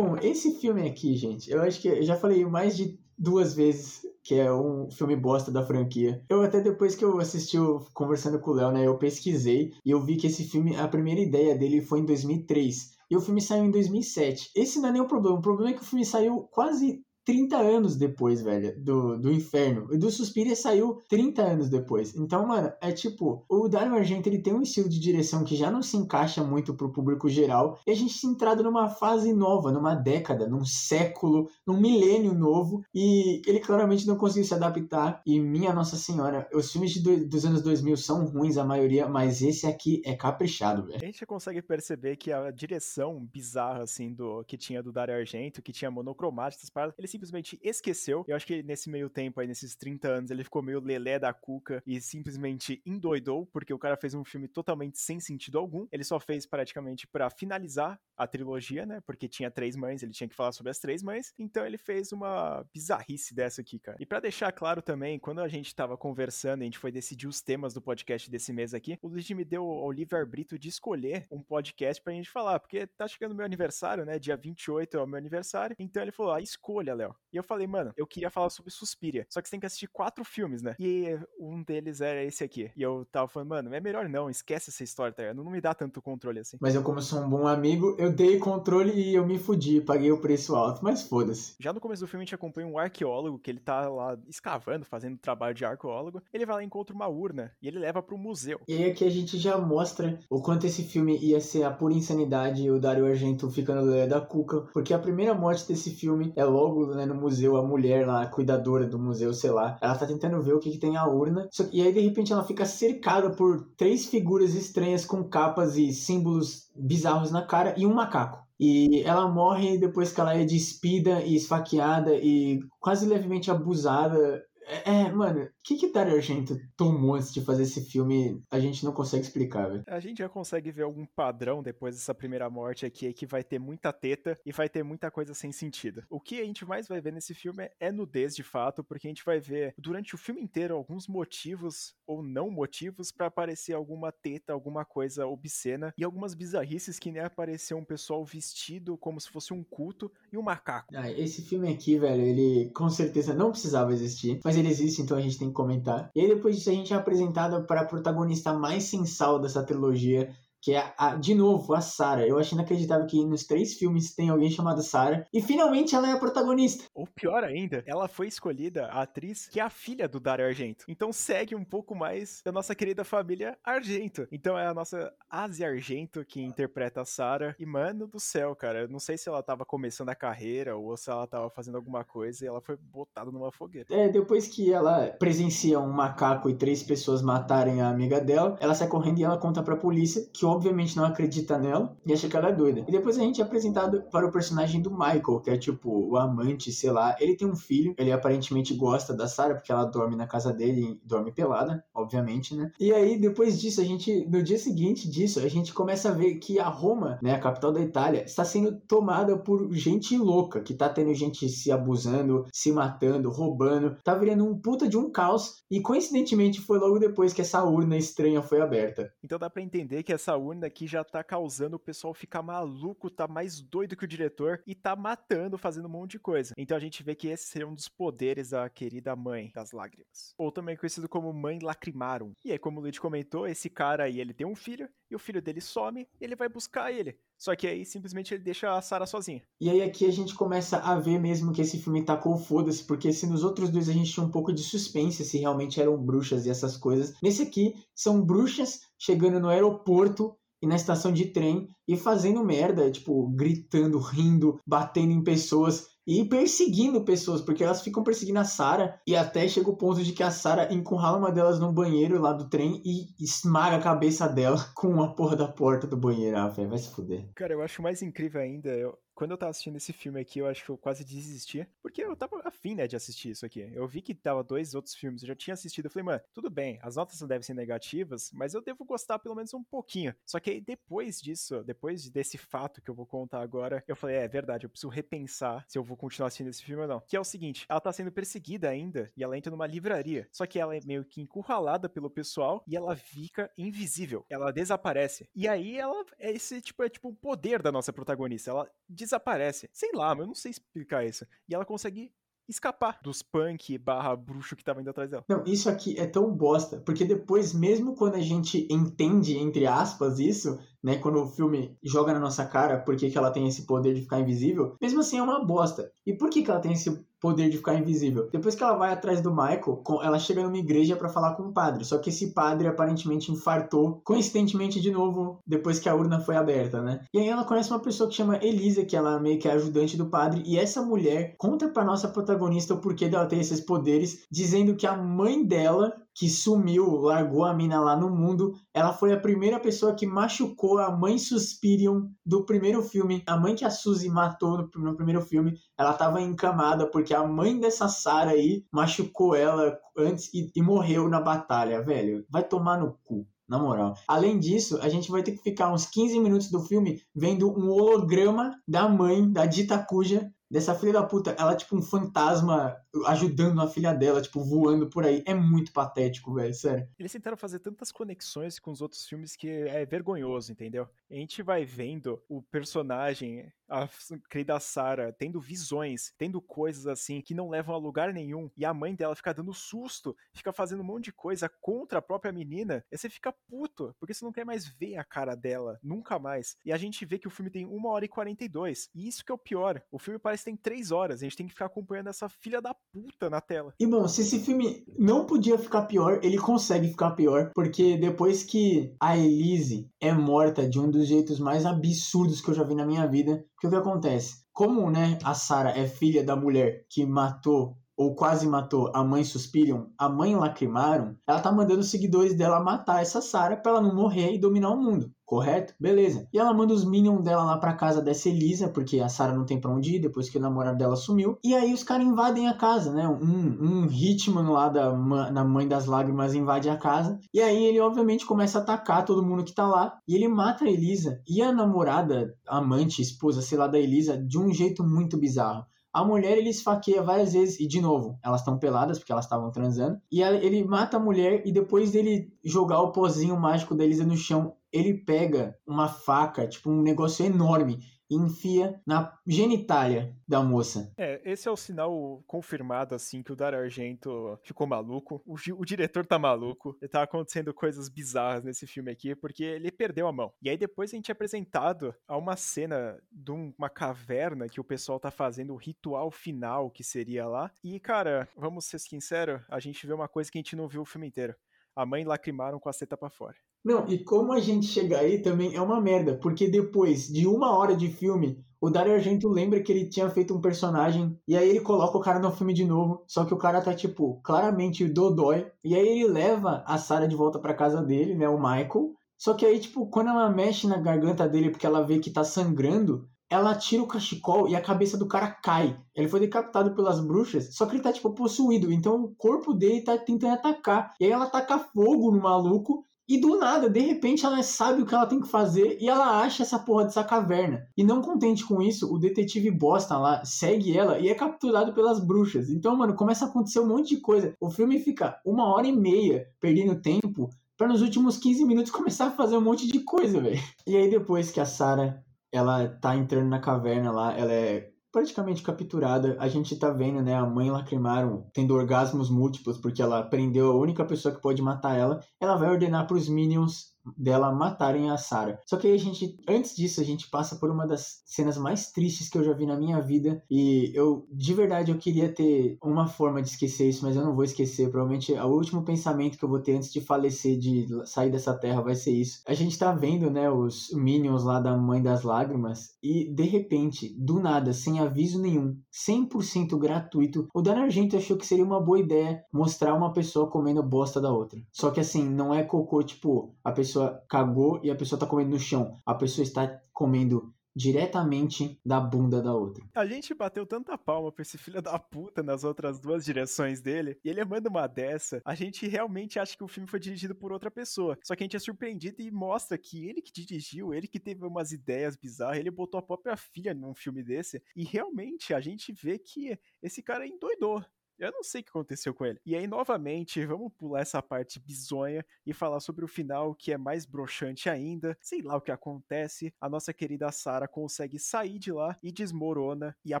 [0.22, 4.36] Esse filme aqui, gente, eu acho que eu já falei mais de duas vezes que
[4.36, 6.24] é um filme bosta da franquia.
[6.28, 9.90] Eu até depois que eu assisti o Conversando com o Léo, né, eu pesquisei e
[9.90, 12.92] eu vi que esse filme, a primeira ideia dele foi em 2003.
[13.10, 14.52] E o filme saiu em 2007.
[14.54, 15.38] Esse não é nem o problema.
[15.38, 19.88] O problema é que o filme saiu quase 30 anos depois, velho, do, do Inferno.
[19.92, 22.14] E do Suspiria saiu 30 anos depois.
[22.16, 25.70] Então, mano, é tipo, o Dario Argento, ele tem um estilo de direção que já
[25.70, 27.78] não se encaixa muito pro público geral.
[27.86, 32.84] E a gente se entrado numa fase nova, numa década, num século, num milênio novo.
[32.94, 35.22] E ele claramente não conseguiu se adaptar.
[35.24, 39.42] E minha Nossa Senhora, os filmes do, dos anos 2000 são ruins, a maioria, mas
[39.42, 40.98] esse aqui é caprichado, velho.
[41.02, 45.62] A gente consegue perceber que a direção bizarra, assim, do que tinha do Dario Argento,
[45.62, 48.24] que tinha monocromáticas, ele simplesmente esqueceu.
[48.26, 51.32] Eu acho que nesse meio tempo aí, nesses 30 anos, ele ficou meio lelé da
[51.32, 55.86] cuca e simplesmente endoidou, porque o cara fez um filme totalmente sem sentido algum.
[55.92, 59.00] Ele só fez praticamente para finalizar a trilogia, né?
[59.06, 61.32] Porque tinha três mães, ele tinha que falar sobre as três mães.
[61.38, 63.98] Então ele fez uma bizarrice dessa aqui, cara.
[64.00, 67.42] E para deixar claro também, quando a gente tava conversando, a gente foi decidir os
[67.42, 71.42] temas do podcast desse mês aqui, o Luigi me deu o livre-arbítrio de escolher um
[71.42, 74.18] podcast pra gente falar, porque tá chegando meu aniversário, né?
[74.18, 75.76] Dia 28 é o meu aniversário.
[75.78, 77.14] Então ele falou: ah, escolha, Léo.
[77.32, 79.26] E eu falei, mano, eu queria falar sobre Suspiria.
[79.28, 80.76] Só que você tem que assistir quatro filmes, né?
[80.78, 82.70] E um deles era esse aqui.
[82.76, 85.34] E eu tava falando, mano, é melhor não, esquece essa história, tá?
[85.34, 86.58] Não, não me dá tanto controle assim.
[86.60, 90.12] Mas eu, como sou um bom amigo, eu dei controle e eu me fudi, paguei
[90.12, 91.54] o preço alto, mas foda-se.
[91.58, 94.84] Já no começo do filme a gente acompanha um arqueólogo que ele tá lá escavando,
[94.84, 96.22] fazendo trabalho de arqueólogo.
[96.32, 98.60] Ele vai lá e encontra uma urna e ele leva pro museu.
[98.68, 101.94] E aí aqui a gente já mostra o quanto esse filme ia ser a pura
[101.94, 106.44] insanidade e o Dario Argento ficando da cuca, porque a primeira morte desse filme é
[106.44, 110.06] logo né, no museu a mulher lá, a cuidadora do museu, sei lá, ela tá
[110.06, 111.48] tentando ver o que, que tem a urna.
[111.72, 116.70] e aí, de repente, ela fica cercada por três figuras estranhas com capas e símbolos
[116.76, 118.42] bizarros na cara e um macaco.
[118.58, 125.02] E ela morre depois que ela é despida e esfaqueada e quase levemente abusada é,
[125.02, 128.42] é, mano, o que que Dario Argento tomou antes de fazer esse filme?
[128.50, 129.84] A gente não consegue explicar, velho.
[129.86, 133.44] A gente já consegue ver algum padrão depois dessa primeira morte aqui, é que vai
[133.44, 136.02] ter muita teta e vai ter muita coisa sem sentido.
[136.10, 139.10] O que a gente mais vai ver nesse filme é nudez, de fato, porque a
[139.10, 144.10] gente vai ver durante o filme inteiro alguns motivos ou não motivos para aparecer alguma
[144.10, 149.30] teta, alguma coisa obscena e algumas bizarrices que nem apareceu um pessoal vestido como se
[149.30, 150.92] fosse um culto e um macaco.
[150.92, 155.16] Ah, esse filme aqui, velho, ele com certeza não precisava existir, mas ele existe, então
[155.16, 156.10] a gente tem que comentar.
[156.14, 160.34] E aí depois disso a gente é apresentado para a protagonista mais sensal dessa trilogia,
[160.62, 162.26] que é, a, de novo, a Sarah.
[162.26, 166.12] Eu acho inacreditável que nos três filmes tem alguém chamado Sarah, e finalmente ela é
[166.12, 166.84] a protagonista.
[166.94, 170.84] Ou pior ainda, ela foi escolhida a atriz que é a filha do Dario Argento.
[170.88, 174.28] Então segue um pouco mais da nossa querida família Argento.
[174.30, 177.56] Então é a nossa Asia Argento que interpreta a Sarah.
[177.58, 180.96] E mano do céu, cara, eu não sei se ela tava começando a carreira ou
[180.96, 183.88] se ela tava fazendo alguma coisa e ela foi botada numa fogueira.
[183.90, 188.74] É, depois que ela presencia um macaco e três pessoas matarem a amiga dela, ela
[188.74, 192.36] sai correndo e ela conta pra polícia que obviamente não acredita nela e acha que
[192.36, 192.84] ela é doida.
[192.86, 196.16] E depois a gente é apresentado para o personagem do Michael, que é tipo o
[196.16, 197.16] amante, sei lá.
[197.18, 200.82] Ele tem um filho, ele aparentemente gosta da Sarah, porque ela dorme na casa dele
[200.82, 202.70] e dorme pelada, obviamente, né?
[202.78, 206.36] E aí, depois disso, a gente, no dia seguinte disso, a gente começa a ver
[206.36, 210.74] que a Roma, né, a capital da Itália, está sendo tomada por gente louca, que
[210.74, 215.62] tá tendo gente se abusando, se matando, roubando, tá virando um puta de um caos.
[215.70, 219.10] E coincidentemente foi logo depois que essa urna estranha foi aberta.
[219.22, 223.28] Então dá para entender que essa urna já tá causando o pessoal ficar maluco, tá
[223.28, 226.54] mais doido que o diretor e tá matando, fazendo um monte de coisa.
[226.56, 230.34] Então a gente vê que esse seria um dos poderes da querida mãe das lágrimas.
[230.36, 232.32] Ou também conhecido como mãe lacrimarum.
[232.44, 235.18] E aí, como o Luigi comentou, esse cara aí, ele tem um filho e o
[235.18, 237.18] filho dele some, ele vai buscar ele.
[237.42, 239.42] Só que aí simplesmente ele deixa a Sarah sozinha.
[239.60, 243.12] E aí aqui a gente começa a ver mesmo que esse filme tacou foda-se, porque
[243.12, 246.46] se nos outros dois a gente tinha um pouco de suspense se realmente eram bruxas
[246.46, 251.66] e essas coisas, nesse aqui são bruxas chegando no aeroporto e na estação de trem
[251.88, 258.02] e fazendo merda, tipo, gritando, rindo, batendo em pessoas e perseguindo pessoas, porque elas ficam
[258.02, 261.58] perseguindo a Sarah e até chega o ponto de que a Sarah encurrala uma delas
[261.58, 265.86] no banheiro lá do trem e esmaga a cabeça dela com a porra da porta
[265.86, 266.36] do banheiro.
[266.36, 267.28] Ah, velho, vai se fuder.
[267.34, 270.46] Cara, eu acho mais incrível ainda, eu, quando eu tava assistindo esse filme aqui, eu
[270.46, 271.66] acho que eu quase desisti.
[271.82, 273.70] Porque eu tava afim, né, de assistir isso aqui.
[273.72, 275.86] Eu vi que tava dois outros filmes, eu já tinha assistido.
[275.86, 279.18] Eu falei, mano, tudo bem, as notas não devem ser negativas, mas eu devo gostar
[279.18, 280.14] pelo menos um pouquinho.
[280.26, 284.16] Só que aí depois disso, depois desse fato que eu vou contar agora, eu falei,
[284.16, 287.00] é, é verdade, eu preciso repensar se eu vou continuar assistindo esse filme ou não.
[287.06, 290.28] Que é o seguinte, ela tá sendo perseguida ainda e ela entra numa livraria.
[290.30, 294.24] Só que ela é meio que encurralada pelo pessoal e ela fica invisível.
[294.28, 295.28] Ela desaparece.
[295.34, 298.50] E aí ela, é esse tipo, é tipo o poder da nossa protagonista.
[298.50, 299.68] Ela desaparece.
[299.72, 301.26] Sei lá, eu não sei explicar isso.
[301.48, 302.12] E ela consegue
[302.48, 305.24] escapar dos punk barra bruxo que tava indo atrás dela.
[305.28, 310.18] Não, isso aqui é tão bosta, porque depois, mesmo quando a gente entende, entre aspas,
[310.18, 313.94] isso, né, quando o filme joga na nossa cara porque que ela tem esse poder
[313.94, 315.90] de ficar invisível, mesmo assim é uma bosta.
[316.06, 318.28] E por que que ela tem esse poder de ficar invisível?
[318.32, 321.52] Depois que ela vai atrás do Michael, ela chega numa igreja para falar com o
[321.52, 326.34] padre, só que esse padre aparentemente infartou, coincidentemente de novo, depois que a urna foi
[326.34, 327.04] aberta, né?
[327.14, 329.96] E aí ela conhece uma pessoa que chama Elisa, que ela meio que é ajudante
[329.96, 334.26] do padre, e essa mulher conta pra nossa protagonista o porquê dela ter esses poderes,
[334.30, 338.54] dizendo que a mãe dela que sumiu, largou a mina lá no mundo.
[338.72, 343.22] Ela foi a primeira pessoa que machucou a mãe Suspirion do primeiro filme.
[343.26, 347.26] A mãe que a Suzy matou no, no primeiro filme, ela tava encamada porque a
[347.26, 352.24] mãe dessa Sarah aí machucou ela antes e, e morreu na batalha, velho.
[352.28, 353.26] Vai tomar no cu.
[353.48, 353.94] Na moral.
[354.08, 357.68] Além disso, a gente vai ter que ficar uns 15 minutos do filme vendo um
[357.68, 362.76] holograma da mãe da Dita Cuja dessa filha da puta, ela é tipo um fantasma
[363.06, 365.24] ajudando a filha dela, tipo, voando por aí.
[365.26, 366.86] É muito patético, velho, sério.
[366.98, 370.86] Eles tentaram fazer tantas conexões com os outros filmes que é vergonhoso, entendeu?
[371.10, 373.88] A gente vai vendo o personagem, a
[374.28, 378.74] querida Sarah, tendo visões, tendo coisas assim que não levam a lugar nenhum, e a
[378.74, 382.84] mãe dela fica dando susto, fica fazendo um monte de coisa contra a própria menina,
[382.92, 386.58] e você fica puto, porque você não quer mais ver a cara dela, nunca mais.
[386.62, 389.32] E a gente vê que o filme tem 1 hora e 42, e isso que
[389.32, 389.82] é o pior.
[389.90, 392.74] O filme parece tem 3 horas, a gente tem que ficar acompanhando essa filha da
[392.92, 393.74] puta na tela.
[393.78, 398.42] E bom, se esse filme não podia ficar pior, ele consegue ficar pior, porque depois
[398.42, 402.74] que a Elise é morta de um dos jeitos mais absurdos que eu já vi
[402.74, 404.42] na minha vida, o que acontece?
[404.52, 409.22] Como, né, a Sarah é filha da mulher que matou ou quase matou a mãe
[409.22, 413.80] Suspirion, a mãe Lacrimaram, ela tá mandando os seguidores dela matar essa Sarah pra ela
[413.80, 415.12] não morrer e dominar o mundo.
[415.24, 415.72] Correto?
[415.80, 416.28] Beleza.
[416.30, 419.46] E ela manda os minions dela lá pra casa dessa Elisa, porque a Sarah não
[419.46, 421.38] tem pra onde ir depois que o namorado dela sumiu.
[421.42, 423.08] E aí os caras invadem a casa, né?
[423.08, 427.18] Um, um Hitman lá da, da Mãe das Lágrimas invade a casa.
[427.32, 429.96] E aí ele, obviamente, começa a atacar todo mundo que tá lá.
[430.06, 434.38] E ele mata a Elisa e a namorada, amante, esposa, sei lá, da Elisa, de
[434.38, 435.64] um jeito muito bizarro.
[435.92, 439.50] A mulher ele esfaqueia várias vezes, e de novo, elas estão peladas porque elas estavam
[439.50, 440.00] transando.
[440.10, 444.16] E ele mata a mulher, e depois dele jogar o pozinho mágico da Elisa no
[444.16, 447.78] chão, ele pega uma faca, tipo um negócio enorme,
[448.10, 450.92] e enfia na genitália da moça.
[450.96, 455.22] É, esse é o sinal confirmado, assim, que o Dario Argento ficou maluco.
[455.26, 456.76] O, o, diretor tá maluco.
[456.90, 460.32] Tá acontecendo coisas bizarras nesse filme aqui, porque ele perdeu a mão.
[460.42, 464.64] E aí depois a gente é apresentado a uma cena de uma caverna que o
[464.64, 467.50] pessoal tá fazendo o ritual final que seria lá.
[467.62, 470.82] E, cara, vamos ser sinceros, a gente vê uma coisa que a gente não viu
[470.82, 471.34] o filme inteiro.
[471.74, 473.36] A mãe lacrimaram com a seta pra fora.
[473.64, 477.56] Não, e como a gente chega aí também é uma merda, porque depois de uma
[477.56, 481.48] hora de filme, o Dario Argento lembra que ele tinha feito um personagem, e aí
[481.48, 484.86] ele coloca o cara no filme de novo, só que o cara tá, tipo, claramente
[484.88, 488.94] dodói, e aí ele leva a Sarah de volta pra casa dele, né, o Michael,
[489.16, 492.24] só que aí, tipo, quando ela mexe na garganta dele porque ela vê que tá
[492.24, 495.78] sangrando, ela tira o cachecol e a cabeça do cara cai.
[495.94, 498.72] Ele foi decapitado pelas bruxas, só que ele tá, tipo, possuído.
[498.72, 500.92] Então o corpo dele tá tentando atacar.
[501.00, 504.86] E aí ela taca fogo no maluco e do nada, de repente, ela sabe o
[504.86, 507.66] que ela tem que fazer e ela acha essa porra dessa caverna.
[507.76, 512.00] E não contente com isso, o detetive Boston lá segue ela e é capturado pelas
[512.00, 512.48] bruxas.
[512.48, 514.34] Então, mano, começa a acontecer um monte de coisa.
[514.40, 519.08] O filme fica uma hora e meia perdendo tempo para nos últimos 15 minutos começar
[519.08, 520.40] a fazer um monte de coisa, velho.
[520.66, 525.42] E aí, depois que a Sarah ela tá entrando na caverna lá, ela é praticamente
[525.42, 526.16] capturada.
[526.20, 530.54] A gente tá vendo, né, a mãe Lacrimaram tendo orgasmos múltiplos porque ela prendeu a
[530.54, 532.00] única pessoa que pode matar ela.
[532.20, 535.38] Ela vai ordenar para os Minions dela matarem a Sarah.
[535.46, 538.70] Só que aí a gente, antes disso, a gente passa por uma das cenas mais
[538.70, 542.56] tristes que eu já vi na minha vida e eu, de verdade, eu queria ter
[542.62, 544.70] uma forma de esquecer isso, mas eu não vou esquecer.
[544.70, 548.60] Provavelmente o último pensamento que eu vou ter antes de falecer, de sair dessa terra,
[548.60, 549.22] vai ser isso.
[549.26, 553.94] A gente tá vendo, né, os Minions lá da Mãe das Lágrimas e, de repente,
[553.98, 558.78] do nada, sem aviso nenhum, 100% gratuito, o Dan Argento achou que seria uma boa
[558.78, 561.40] ideia mostrar uma pessoa comendo bosta da outra.
[561.52, 563.71] Só que assim, não é cocô, tipo, a pessoa
[564.08, 565.80] cagou e a pessoa tá comendo no chão.
[565.84, 569.64] A pessoa está comendo diretamente da bunda da outra.
[569.74, 573.98] A gente bateu tanta palma pra esse filho da puta nas outras duas direções dele,
[574.04, 577.32] e ele manda uma dessa, a gente realmente acha que o filme foi dirigido por
[577.32, 577.98] outra pessoa.
[578.02, 581.24] Só que a gente é surpreendido e mostra que ele que dirigiu, ele que teve
[581.26, 585.72] umas ideias bizarras, ele botou a própria filha num filme desse, e realmente a gente
[585.72, 587.62] vê que esse cara endoidou.
[588.02, 589.20] Eu não sei o que aconteceu com ele.
[589.24, 593.56] E aí, novamente, vamos pular essa parte bizonha e falar sobre o final, que é
[593.56, 594.98] mais broxante ainda.
[595.00, 596.34] Sei lá o que acontece.
[596.40, 599.76] A nossa querida Sarah consegue sair de lá e desmorona.
[599.84, 600.00] E a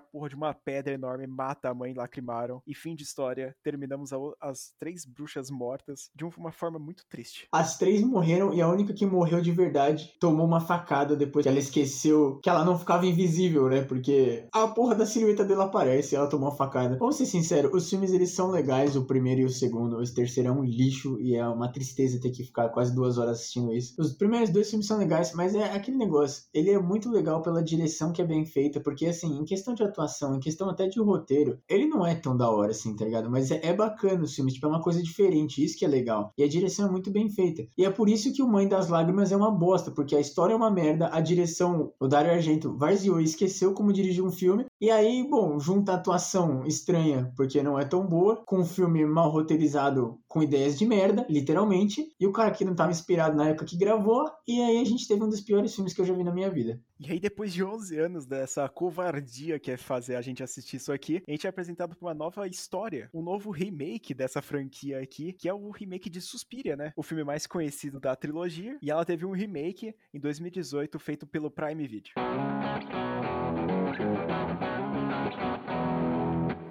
[0.00, 2.60] porra de uma pedra enorme mata a mãe Lacrimaram.
[2.66, 3.54] E fim de história.
[3.62, 7.46] Terminamos a, as três bruxas mortas de uma forma muito triste.
[7.52, 11.48] As três morreram e a única que morreu de verdade tomou uma facada depois que
[11.48, 13.82] ela esqueceu que ela não ficava invisível, né?
[13.82, 16.96] Porque a porra da silhueta dela aparece e ela tomou uma facada.
[16.96, 19.98] Vamos ser sinceros, os filmes eles são legais, o primeiro e o segundo.
[19.98, 23.38] O terceiro é um lixo e é uma tristeza ter que ficar quase duas horas
[23.38, 23.94] assistindo isso.
[23.98, 26.44] Os primeiros dois filmes são legais, mas é aquele negócio.
[26.54, 29.82] Ele é muito legal pela direção que é bem feita, porque assim, em questão de
[29.82, 33.30] atuação, em questão até de roteiro, ele não é tão da hora assim, tá ligado?
[33.30, 36.32] Mas é, é bacana os filmes, tipo, é uma coisa diferente, isso que é legal.
[36.38, 37.66] E a direção é muito bem feita.
[37.76, 40.54] E é por isso que o Mãe das Lágrimas é uma bosta, porque a história
[40.54, 44.64] é uma merda, a direção, o Dario Argento varziou e esqueceu como dirigir um filme,
[44.80, 49.04] e aí, bom, junta a atuação estranha, porque não é tão boa, com um filme
[49.04, 53.48] mal roteirizado com ideias de merda, literalmente, e o cara que não estava inspirado na
[53.48, 56.14] época que gravou, e aí a gente teve um dos piores filmes que eu já
[56.14, 56.80] vi na minha vida.
[56.98, 60.92] E aí, depois de 11 anos dessa covardia que é fazer a gente assistir isso
[60.92, 65.32] aqui, a gente é apresentado por uma nova história, um novo remake dessa franquia aqui,
[65.32, 66.92] que é o remake de Suspiria, né?
[66.96, 71.50] O filme mais conhecido da trilogia, e ela teve um remake em 2018 feito pelo
[71.50, 72.12] Prime Video.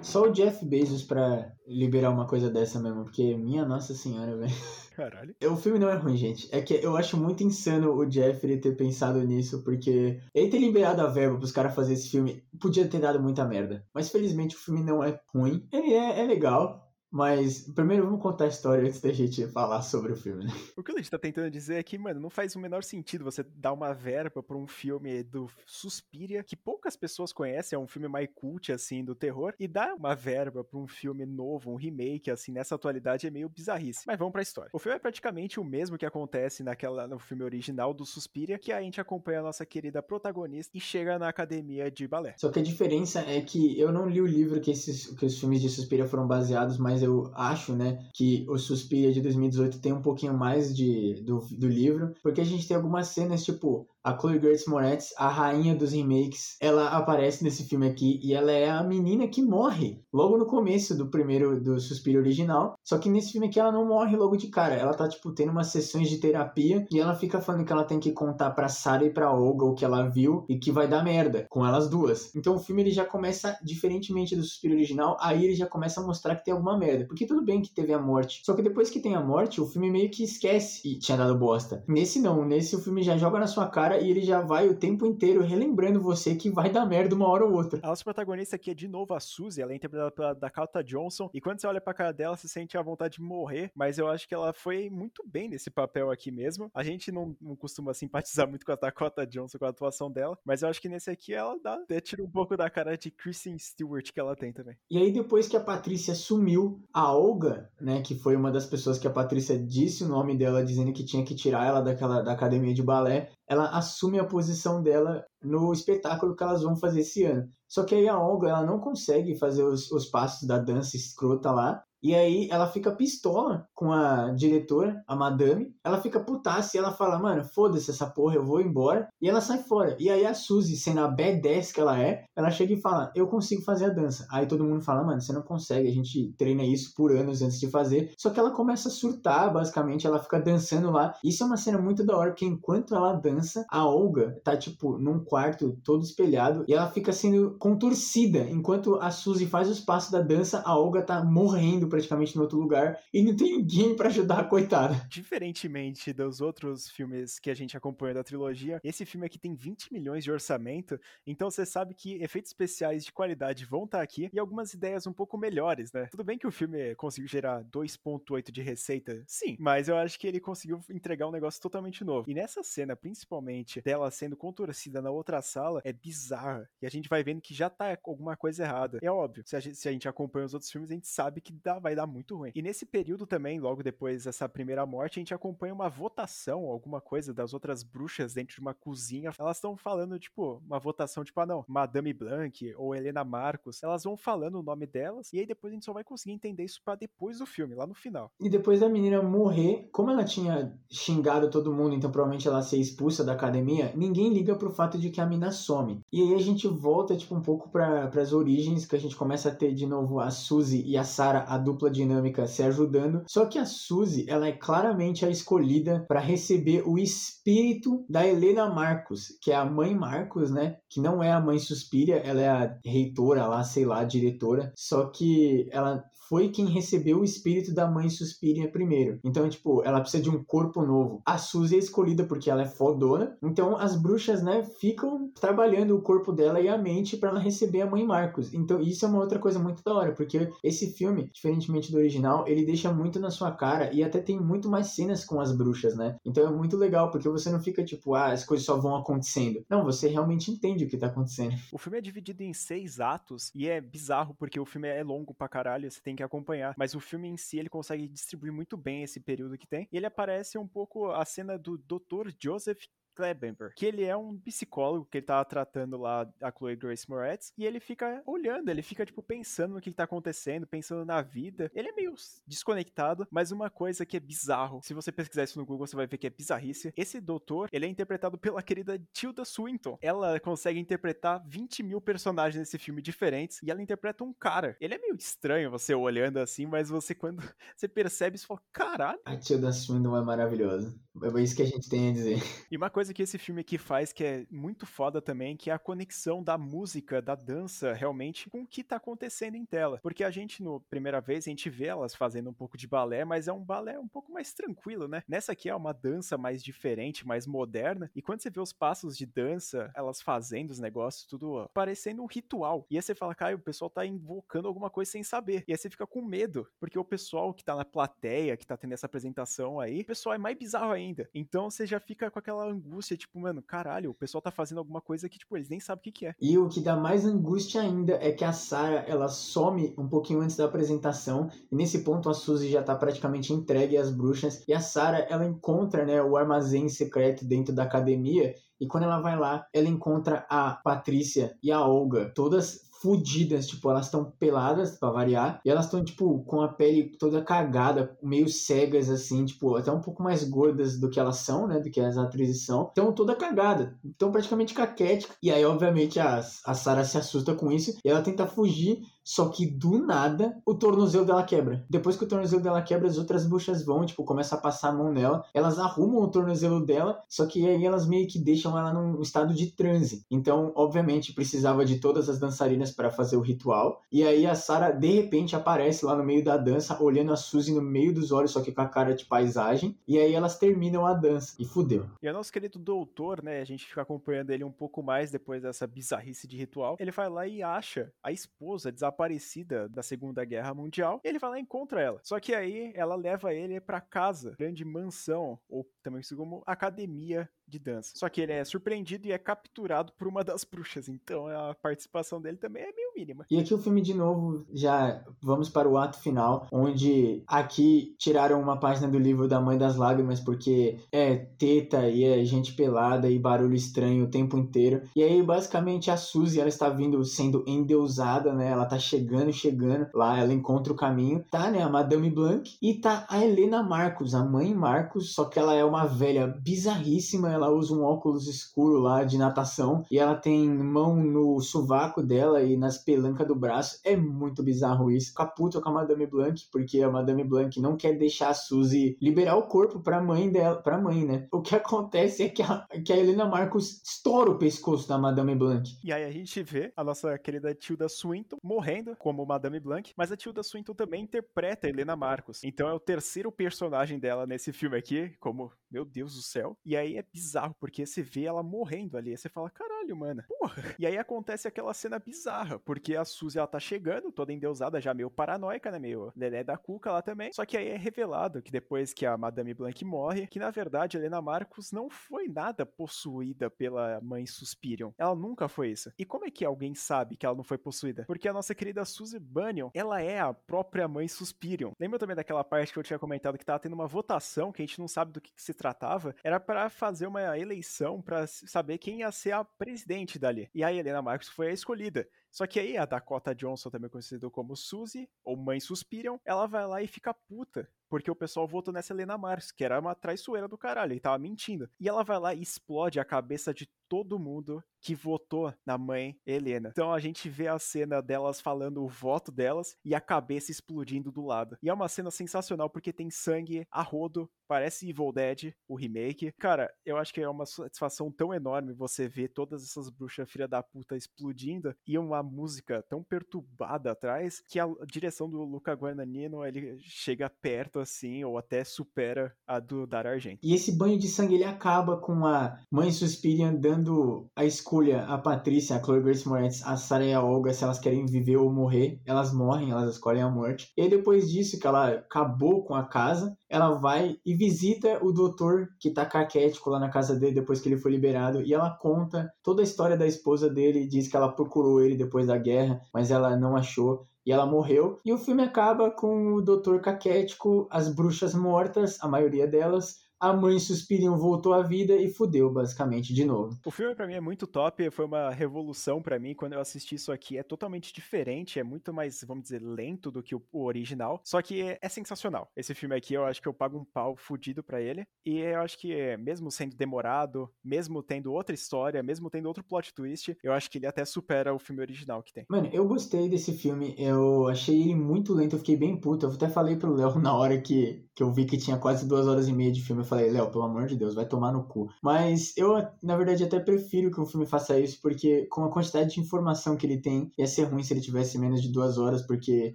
[0.02, 4.52] Só o Jeff Bezos pra liberar uma coisa dessa mesmo, porque minha nossa senhora, velho.
[4.96, 5.34] Caralho.
[5.44, 6.48] O filme não é ruim, gente.
[6.52, 11.00] É que eu acho muito insano o Jeffrey ter pensado nisso, porque ele ter liberado
[11.00, 13.86] a verba pros caras fazer esse filme podia ter dado muita merda.
[13.94, 15.66] Mas felizmente o filme não é ruim.
[15.72, 16.91] Ele é, é legal.
[17.12, 20.52] Mas primeiro vamos contar a história antes da gente falar sobre o filme, né?
[20.74, 23.22] O que a gente tá tentando dizer é que, mano, não faz o menor sentido
[23.22, 27.86] você dar uma verba pra um filme do Suspiria, que poucas pessoas conhecem, é um
[27.86, 31.76] filme mais cult, assim, do terror, e dar uma verba pra um filme novo, um
[31.76, 34.04] remake, assim, nessa atualidade é meio bizarrice.
[34.06, 34.70] Mas vamos pra história.
[34.72, 38.72] O filme é praticamente o mesmo que acontece naquela, no filme original do Suspiria, que
[38.72, 42.34] a gente acompanha a nossa querida protagonista e chega na academia de balé.
[42.38, 45.38] Só que a diferença é que eu não li o livro que, esses, que os
[45.38, 49.92] filmes de Suspiria foram baseados, mas eu acho, né, que o Suspiria de 2018 tem
[49.92, 54.16] um pouquinho mais de, do, do livro, porque a gente tem algumas cenas, tipo, a
[54.18, 58.68] Chloe Grace Moretz, a rainha dos remakes, ela aparece nesse filme aqui e ela é
[58.68, 62.74] a menina que morre logo no começo do primeiro do Suspiro original.
[62.82, 64.74] Só que nesse filme aqui ela não morre logo de cara.
[64.74, 68.00] Ela tá tipo tendo umas sessões de terapia e ela fica falando que ela tem
[68.00, 71.04] que contar para Sarah e para Olga o que ela viu e que vai dar
[71.04, 72.34] merda com elas duas.
[72.34, 76.04] Então o filme ele já começa diferentemente do Suspiro original, aí ele já começa a
[76.04, 77.06] mostrar que tem alguma merda.
[77.06, 79.66] Porque tudo bem que teve a morte, só que depois que tem a morte, o
[79.66, 81.84] filme meio que esquece e tinha dado bosta.
[81.86, 84.68] Nesse não, nesse o filme já joga na sua cara cara e ele já vai
[84.68, 87.80] o tempo inteiro relembrando você que vai dar merda uma hora ou outra.
[87.82, 91.28] A nossa protagonista aqui é de novo a Suzy, ela é interpretada pela Dakota Johnson,
[91.34, 94.08] e quando você olha pra cara dela, você sente a vontade de morrer, mas eu
[94.08, 96.70] acho que ela foi muito bem nesse papel aqui mesmo.
[96.74, 100.38] A gente não, não costuma simpatizar muito com a Dakota Johnson, com a atuação dela,
[100.44, 103.10] mas eu acho que nesse aqui ela dá, até tira um pouco da cara de
[103.10, 104.76] Kristen Stewart que ela tem também.
[104.90, 108.98] E aí depois que a Patrícia sumiu, a Olga, né, que foi uma das pessoas
[108.98, 112.32] que a Patrícia disse o nome dela, dizendo que tinha que tirar ela daquela da
[112.32, 117.24] academia de balé, ela assume a posição dela no espetáculo que elas vão fazer esse
[117.24, 117.48] ano.
[117.68, 121.50] Só que aí a Olga ela não consegue fazer os, os passos da dança escrota
[121.50, 125.72] lá e aí ela fica pistola com a diretora, a madame.
[125.84, 129.08] Ela fica putaça e ela fala, mano, foda-se essa porra, eu vou embora.
[129.20, 129.96] E ela sai fora.
[130.00, 133.26] E aí a Suzy, sendo a badass que ela é, ela chega e fala, eu
[133.28, 134.26] consigo fazer a dança.
[134.30, 137.60] Aí todo mundo fala, mano, você não consegue, a gente treina isso por anos antes
[137.60, 138.12] de fazer.
[138.18, 141.14] Só que ela começa a surtar, basicamente, ela fica dançando lá.
[141.22, 144.98] Isso é uma cena muito da hora, porque enquanto ela dança, a Olga tá, tipo,
[144.98, 148.40] num quarto todo espelhado e ela fica sendo contorcida.
[148.50, 152.58] Enquanto a Suzy faz os passos da dança, a Olga tá morrendo praticamente no outro
[152.58, 154.94] lugar e não tem ninguém para ajudar a coitada.
[155.10, 159.92] Diferentemente dos outros filmes que a gente acompanha da trilogia, esse filme aqui tem 20
[159.92, 164.30] milhões de orçamento, então você sabe que efeitos especiais de qualidade vão estar tá aqui
[164.32, 166.06] e algumas ideias um pouco melhores, né?
[166.10, 170.26] Tudo bem que o filme conseguiu gerar 2.8 de receita, sim, mas eu acho que
[170.26, 172.30] ele conseguiu entregar um negócio totalmente novo.
[172.30, 176.66] E nessa cena, principalmente, dela sendo contorcida na outra sala, é bizarra.
[176.80, 178.98] E a gente vai vendo que já tá alguma coisa errada.
[179.02, 179.60] É óbvio, se a
[179.92, 182.52] gente acompanha os outros filmes, a gente sabe que dá, vai dar muito ruim.
[182.54, 187.00] E nesse período também, logo depois dessa primeira morte, a gente acompanha uma votação, alguma
[187.00, 189.32] coisa das outras bruxas dentro de uma cozinha.
[189.38, 193.82] Elas estão falando, tipo, uma votação, tipo, ah, não, Madame Blanc ou Helena Marcos.
[193.82, 196.64] Elas vão falando o nome delas e aí depois a gente só vai conseguir entender
[196.64, 198.30] isso para depois do filme, lá no final.
[198.40, 202.78] E depois da menina morrer, como ela tinha xingado todo mundo, então provavelmente ela ser
[202.78, 206.00] expulsa da academia, ninguém liga pro fato de que a mina some.
[206.12, 209.48] E aí a gente volta, tipo, um pouco para as origens, que a gente começa
[209.48, 213.22] a ter de novo a Suzy e a Sarah, a dupla dinâmica, se ajudando.
[213.26, 218.68] Só que a Suzy, ela é claramente a escolhida para receber o espírito da Helena
[218.68, 220.76] Marcos, que é a mãe Marcos, né?
[220.88, 224.72] Que não é a mãe Suspiria, ela é a reitora lá, sei lá, diretora.
[224.76, 229.20] Só que ela foi quem recebeu o espírito da mãe Suspiria primeiro.
[229.22, 231.20] Então, tipo, ela precisa de um corpo novo.
[231.26, 233.36] A Suzy é escolhida porque ela é fodona.
[233.42, 237.82] Então, as bruxas, né, ficam trabalhando o corpo dela e a mente para ela receber
[237.82, 238.54] a mãe Marcos.
[238.54, 242.48] Então, isso é uma outra coisa muito da hora, porque esse filme, diferentemente do original,
[242.48, 245.94] ele deixa muito na sua cara e até tem muito mais cenas com as bruxas,
[245.94, 246.16] né?
[246.24, 249.62] Então, é muito legal, porque você não fica tipo, ah, as coisas só vão acontecendo.
[249.68, 251.54] Não, você realmente entende o que tá acontecendo.
[251.70, 255.34] O filme é dividido em seis atos e é bizarro porque o filme é longo
[255.34, 256.74] pra caralho, você tem que que acompanhar.
[256.76, 259.88] Mas o filme em si, ele consegue distribuir muito bem esse período que tem.
[259.92, 262.32] E ele aparece um pouco a cena do Dr.
[262.40, 262.84] Joseph
[263.14, 267.52] Klebenberg, que ele é um psicólogo que ele tá tratando lá a Chloe Grace Moretz,
[267.56, 271.70] e ele fica olhando, ele fica, tipo, pensando no que tá acontecendo, pensando na vida.
[271.74, 272.14] Ele é meio
[272.46, 276.06] desconectado, mas uma coisa que é bizarro, se você pesquisar isso no Google, você vai
[276.06, 276.92] ver que é bizarrice.
[276.96, 279.98] Esse doutor, ele é interpretado pela querida Tilda Swinton.
[280.00, 284.76] Ela consegue interpretar 20 mil personagens nesse filme diferentes, e ela interpreta um cara.
[284.80, 287.42] Ele é meio estranho você olhando assim, mas você, quando
[287.76, 289.20] você percebe, você fala, caralho.
[289.24, 290.98] A Tilda Swinton é maravilhosa.
[291.22, 292.42] É isso que a gente tem a dizer.
[292.70, 295.72] E uma coisa que esse filme aqui faz que é muito foda também, que é
[295.72, 299.98] a conexão da música, da dança, realmente, com o que tá acontecendo em tela.
[300.02, 303.24] Porque a gente, no primeira vez, a gente vê elas fazendo um pouco de balé,
[303.24, 305.22] mas é um balé um pouco mais tranquilo, né?
[305.26, 308.10] Nessa aqui é uma dança mais diferente, mais moderna.
[308.14, 312.22] E quando você vê os passos de dança, elas fazendo os negócios, tudo ó, parecendo
[312.22, 312.86] um ritual.
[312.90, 315.64] E aí você fala, cara, o pessoal tá invocando alguma coisa sem saber.
[315.66, 318.76] E aí você fica com medo, porque o pessoal que tá na plateia, que tá
[318.76, 321.28] tendo essa apresentação aí, o pessoal é mais bizarro ainda.
[321.34, 325.00] Então você já fica com aquela angústia, tipo, mano, caralho, o pessoal tá fazendo alguma
[325.00, 326.34] coisa que, tipo, eles nem sabem o que, que é.
[326.40, 330.40] E o que dá mais angústia ainda é que a Sarah, ela some um pouquinho
[330.40, 334.72] antes da apresentação, e nesse ponto a Suzy já tá praticamente entregue às bruxas, e
[334.72, 339.38] a Sarah, ela encontra, né, o armazém secreto dentro da academia, e quando ela vai
[339.38, 345.10] lá, ela encontra a Patrícia e a Olga, todas fudidas, tipo, elas estão peladas, para
[345.10, 349.90] variar, e elas estão, tipo, com a pele toda cagada, meio cegas, assim, tipo, até
[349.90, 353.12] um pouco mais gordas do que elas são, né, do que as atrizes são, estão
[353.12, 357.98] toda cagada, estão praticamente caquética, e aí, obviamente, a, a Sarah se assusta com isso,
[358.04, 361.84] e ela tenta fugir, só que do nada o tornozelo dela quebra.
[361.88, 364.92] Depois que o tornozelo dela quebra, as outras bruxas vão, tipo, começa a passar a
[364.92, 365.44] mão nela.
[365.54, 369.54] Elas arrumam o tornozelo dela, só que aí elas meio que deixam ela num estado
[369.54, 370.24] de transe.
[370.30, 374.02] Então, obviamente, precisava de todas as dançarinas para fazer o ritual.
[374.10, 377.72] E aí a Sarah de repente aparece lá no meio da dança, olhando a Suzy
[377.72, 379.96] no meio dos olhos, só que com a cara de paisagem.
[380.06, 381.54] E aí elas terminam a dança.
[381.58, 382.06] E fudeu.
[382.22, 383.60] E o nosso querido doutor, né?
[383.60, 386.96] A gente fica acompanhando ele um pouco mais depois dessa bizarrice de ritual.
[386.98, 391.20] Ele vai lá e acha a esposa desaparecida desaparecida da Segunda Guerra Mundial.
[391.22, 392.20] ele vai lá e encontra ela.
[392.24, 397.48] Só que aí ela leva ele para casa, grande mansão, ou também conhecido como academia
[397.66, 398.12] de dança.
[398.14, 402.40] Só que ele é surpreendido e é capturado por uma das bruxas, então a participação
[402.40, 403.46] dele também é meio mínima.
[403.50, 408.60] E aqui o filme de novo, já vamos para o ato final, onde aqui tiraram
[408.60, 413.30] uma página do livro da Mãe das Lágrimas porque é teta e é gente pelada
[413.30, 415.02] e barulho estranho o tempo inteiro.
[415.16, 418.70] E aí basicamente a Suzy, ela está vindo sendo endeusada, né?
[418.70, 421.44] Ela tá chegando, chegando lá, ela encontra o caminho.
[421.50, 425.58] Tá, né, a Madame Blanc e tá a Helena Marcos, a mãe Marcos, só que
[425.58, 430.34] ela é uma velha bizarríssima, ela usa um óculos escuro lá de natação e ela
[430.34, 434.00] tem mão no sovaco dela e nas pelancas do braço.
[434.04, 435.34] É muito bizarro isso.
[435.34, 439.56] Caputa com a Madame Blanc, porque a Madame Blanc não quer deixar a Suzy liberar
[439.56, 441.46] o corpo pra mãe dela, pra mãe, né?
[441.52, 445.54] O que acontece é que a, que a Helena Marcos estoura o pescoço da Madame
[445.54, 445.98] Blanc.
[446.02, 450.32] E aí a gente vê a nossa querida Tilda Swinton morrendo como Madame Blanc, mas
[450.32, 452.62] a Tilda Swinton também interpreta a Helena Marcos.
[452.64, 456.76] Então é o terceiro personagem dela nesse filme aqui, como, meu Deus do céu.
[456.84, 460.42] E aí é bizarro, porque você vê ela morrendo ali, aí você fala, caralho, mano,
[460.48, 460.94] porra.
[460.98, 465.12] E aí acontece aquela cena bizarra, porque a Suzy, ela tá chegando, toda endeusada, já
[465.12, 467.52] meio paranoica, né, meio Lelé da Cuca lá também.
[467.52, 471.16] Só que aí é revelado que depois que a Madame Blanc morre, que na verdade
[471.16, 475.12] Helena Marcos não foi nada possuída pela mãe Suspirion.
[475.18, 476.12] Ela nunca foi isso.
[476.18, 478.24] E como é que alguém sabe que ela não foi possuída?
[478.26, 481.92] Porque a nossa querida Suzy Bunyan, ela é a própria mãe Suspirion.
[481.98, 484.86] Lembra também daquela parte que eu tinha comentado que tava tendo uma votação, que a
[484.86, 486.34] gente não sabe do que, que se tratava?
[486.44, 490.70] Era para fazer uma eleição para saber quem ia ser a presidente dali.
[490.72, 492.28] E a Helena Marcos foi a escolhida.
[492.52, 496.86] Só que aí a Dakota Johnson, também conhecida como Suzy, ou Mãe Suspirion, ela vai
[496.86, 497.88] lá e fica puta.
[498.10, 501.38] Porque o pessoal votou nessa Helena Marcos, que era uma traiçoeira do caralho, e tava
[501.38, 501.88] mentindo.
[501.98, 506.38] E ela vai lá e explode a cabeça de todo mundo que votou na mãe
[506.44, 506.90] Helena.
[506.90, 511.32] Então a gente vê a cena delas falando o voto delas e a cabeça explodindo
[511.32, 511.78] do lado.
[511.82, 516.52] E é uma cena sensacional porque tem sangue a rodo, parece Evil Dead, o remake.
[516.58, 520.68] Cara, eu acho que é uma satisfação tão enorme você ver todas essas bruxas filha
[520.68, 526.64] da puta explodindo e uma música tão perturbada atrás que a direção do Luca Guadagnino
[526.64, 530.60] ele chega perto assim ou até supera a do Dar Argento.
[530.62, 535.38] E esse banho de sangue ele acaba com a mãe Suspirian dando a escolha a
[535.38, 538.72] Patrícia, a Chloe Grace Moretz, a Sarah e a Olga se elas querem viver ou
[538.72, 539.20] morrer.
[539.24, 540.92] Elas morrem, elas escolhem a morte.
[540.96, 545.88] E depois disso que ela acabou com a casa, ela vai e visita o doutor
[545.98, 549.50] que tá caquético lá na casa dele depois que ele foi liberado e ela conta
[549.62, 553.30] toda a história da esposa dele, diz que ela procurou ele depois da guerra, mas
[553.30, 555.18] ela não achou e ela morreu.
[555.24, 560.52] E o filme acaba com o doutor caquético, as bruxas mortas, a maioria delas, a
[560.52, 563.78] mãe Suspirion voltou à vida e fudeu, basicamente, de novo.
[563.86, 567.14] O filme para mim é muito top, foi uma revolução para mim quando eu assisti
[567.14, 567.56] isso aqui.
[567.56, 571.40] É totalmente diferente, é muito mais, vamos dizer, lento do que o, original.
[571.44, 572.68] Só que é, é, sensacional.
[572.76, 575.24] Esse filme aqui eu acho que eu pago um pau fudido para ele.
[575.46, 580.12] E eu acho que, mesmo sendo demorado, mesmo tendo outra história, mesmo tendo outro plot
[580.12, 582.66] twist, eu acho que ele até supera o filme original que tem.
[582.68, 586.46] Mano, eu gostei desse filme, eu achei ele muito lento, eu fiquei bem puto.
[586.46, 589.46] Eu até falei pro Léo na hora que, que eu vi que tinha quase duas
[589.46, 590.22] horas e meia de filme.
[590.22, 592.08] Eu falei, Léo, pelo amor de Deus, vai tomar no cu.
[592.22, 596.34] Mas eu, na verdade, até prefiro que o filme faça isso, porque com a quantidade
[596.34, 599.42] de informação que ele tem, ia ser ruim se ele tivesse menos de duas horas,
[599.42, 599.94] porque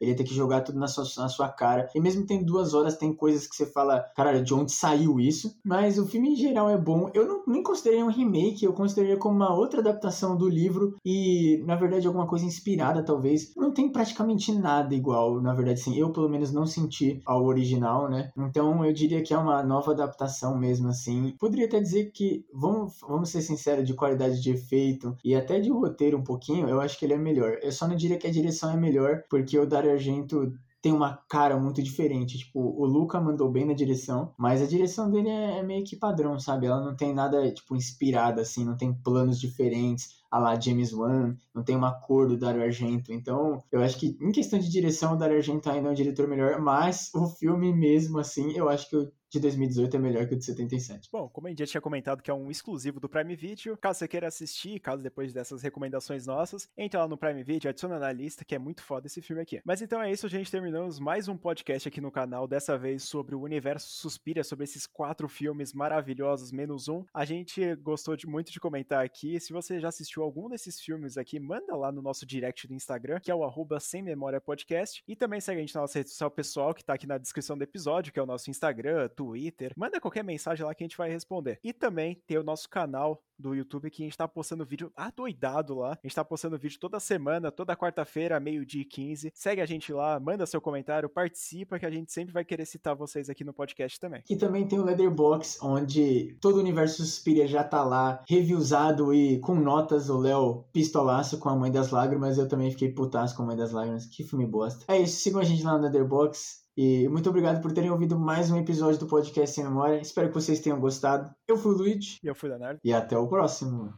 [0.00, 1.88] ele ia ter que jogar tudo na sua, na sua cara.
[1.94, 5.56] E mesmo tem duas horas, tem coisas que você fala, caralho, de onde saiu isso?
[5.64, 7.10] Mas o filme em geral é bom.
[7.14, 11.62] Eu não, nem considerei um remake, eu consideraria como uma outra adaptação do livro e,
[11.66, 13.54] na verdade, alguma coisa inspirada, talvez.
[13.56, 15.96] Não tem praticamente nada igual, na verdade, sim.
[15.96, 18.21] Eu, pelo menos, não senti ao original, né?
[18.36, 21.34] Então, eu diria que é uma nova adaptação mesmo assim.
[21.38, 25.70] Poderia até dizer que, vamos, vamos ser sinceros, de qualidade de efeito e até de
[25.70, 27.58] roteiro um pouquinho, eu acho que ele é melhor.
[27.62, 30.52] Eu só não diria que a direção é melhor, porque o Dario Argento
[30.82, 32.38] tem uma cara muito diferente.
[32.38, 35.96] Tipo, o Luca mandou bem na direção, mas a direção dele é, é, meio que
[35.96, 36.66] padrão, sabe?
[36.66, 41.36] Ela não tem nada, tipo, inspirada, assim, não tem planos diferentes a lá James Wan,
[41.54, 43.12] não tem uma cor do Dario Argento.
[43.12, 46.26] Então, eu acho que em questão de direção, o Dario Argento ainda é um diretor
[46.26, 50.34] melhor, mas o filme mesmo, assim, eu acho que o de 2018 é melhor que
[50.34, 51.08] o de 77.
[51.10, 54.00] Bom, como a gente já tinha comentado que é um exclusivo do Prime Video, caso
[54.00, 58.12] você queira assistir, caso depois dessas recomendações nossas, entra lá no Prime Video, adiciona na
[58.12, 59.62] lista, que é muito foda esse filme aqui.
[59.64, 63.34] Mas então é isso, gente terminamos mais um podcast aqui no canal, dessa vez sobre
[63.34, 67.02] o universo Suspira, sobre esses quatro filmes maravilhosos, menos um.
[67.14, 71.16] A gente gostou de, muito de comentar aqui, se você já assistiu algum desses filmes
[71.16, 75.02] aqui, manda lá no nosso direct do Instagram, que é o arroba sem memória podcast,
[75.06, 77.56] e também segue a gente na nossa rede social pessoal, que tá aqui na descrição
[77.56, 80.96] do episódio, que é o nosso Instagram, Twitter, manda qualquer mensagem lá que a gente
[80.96, 81.58] vai responder.
[81.62, 85.74] E também tem o nosso canal do YouTube que a gente tá postando vídeo adoidado
[85.74, 85.92] lá.
[85.92, 89.32] A gente tá postando vídeo toda semana, toda quarta-feira, meio-dia e 15.
[89.34, 92.94] Segue a gente lá, manda seu comentário, participa, que a gente sempre vai querer citar
[92.94, 94.22] vocês aqui no podcast também.
[94.30, 99.40] E também tem o Leatherbox, onde todo o universo Suspiria já tá lá, reviewzado e
[99.40, 100.08] com notas.
[100.12, 103.56] O Léo pistolaço com a Mãe das Lágrimas, eu também fiquei putaço com a Mãe
[103.56, 104.06] das Lágrimas.
[104.06, 104.84] Que filme bosta.
[104.88, 106.62] É isso, sigam a gente lá no Leatherbox.
[106.76, 110.00] E muito obrigado por terem ouvido mais um episódio do podcast Sem Memória.
[110.00, 111.30] Espero que vocês tenham gostado.
[111.46, 112.18] Eu fui o Luigi.
[112.22, 112.80] E eu fui o Leonardo.
[112.82, 113.92] E até o próximo.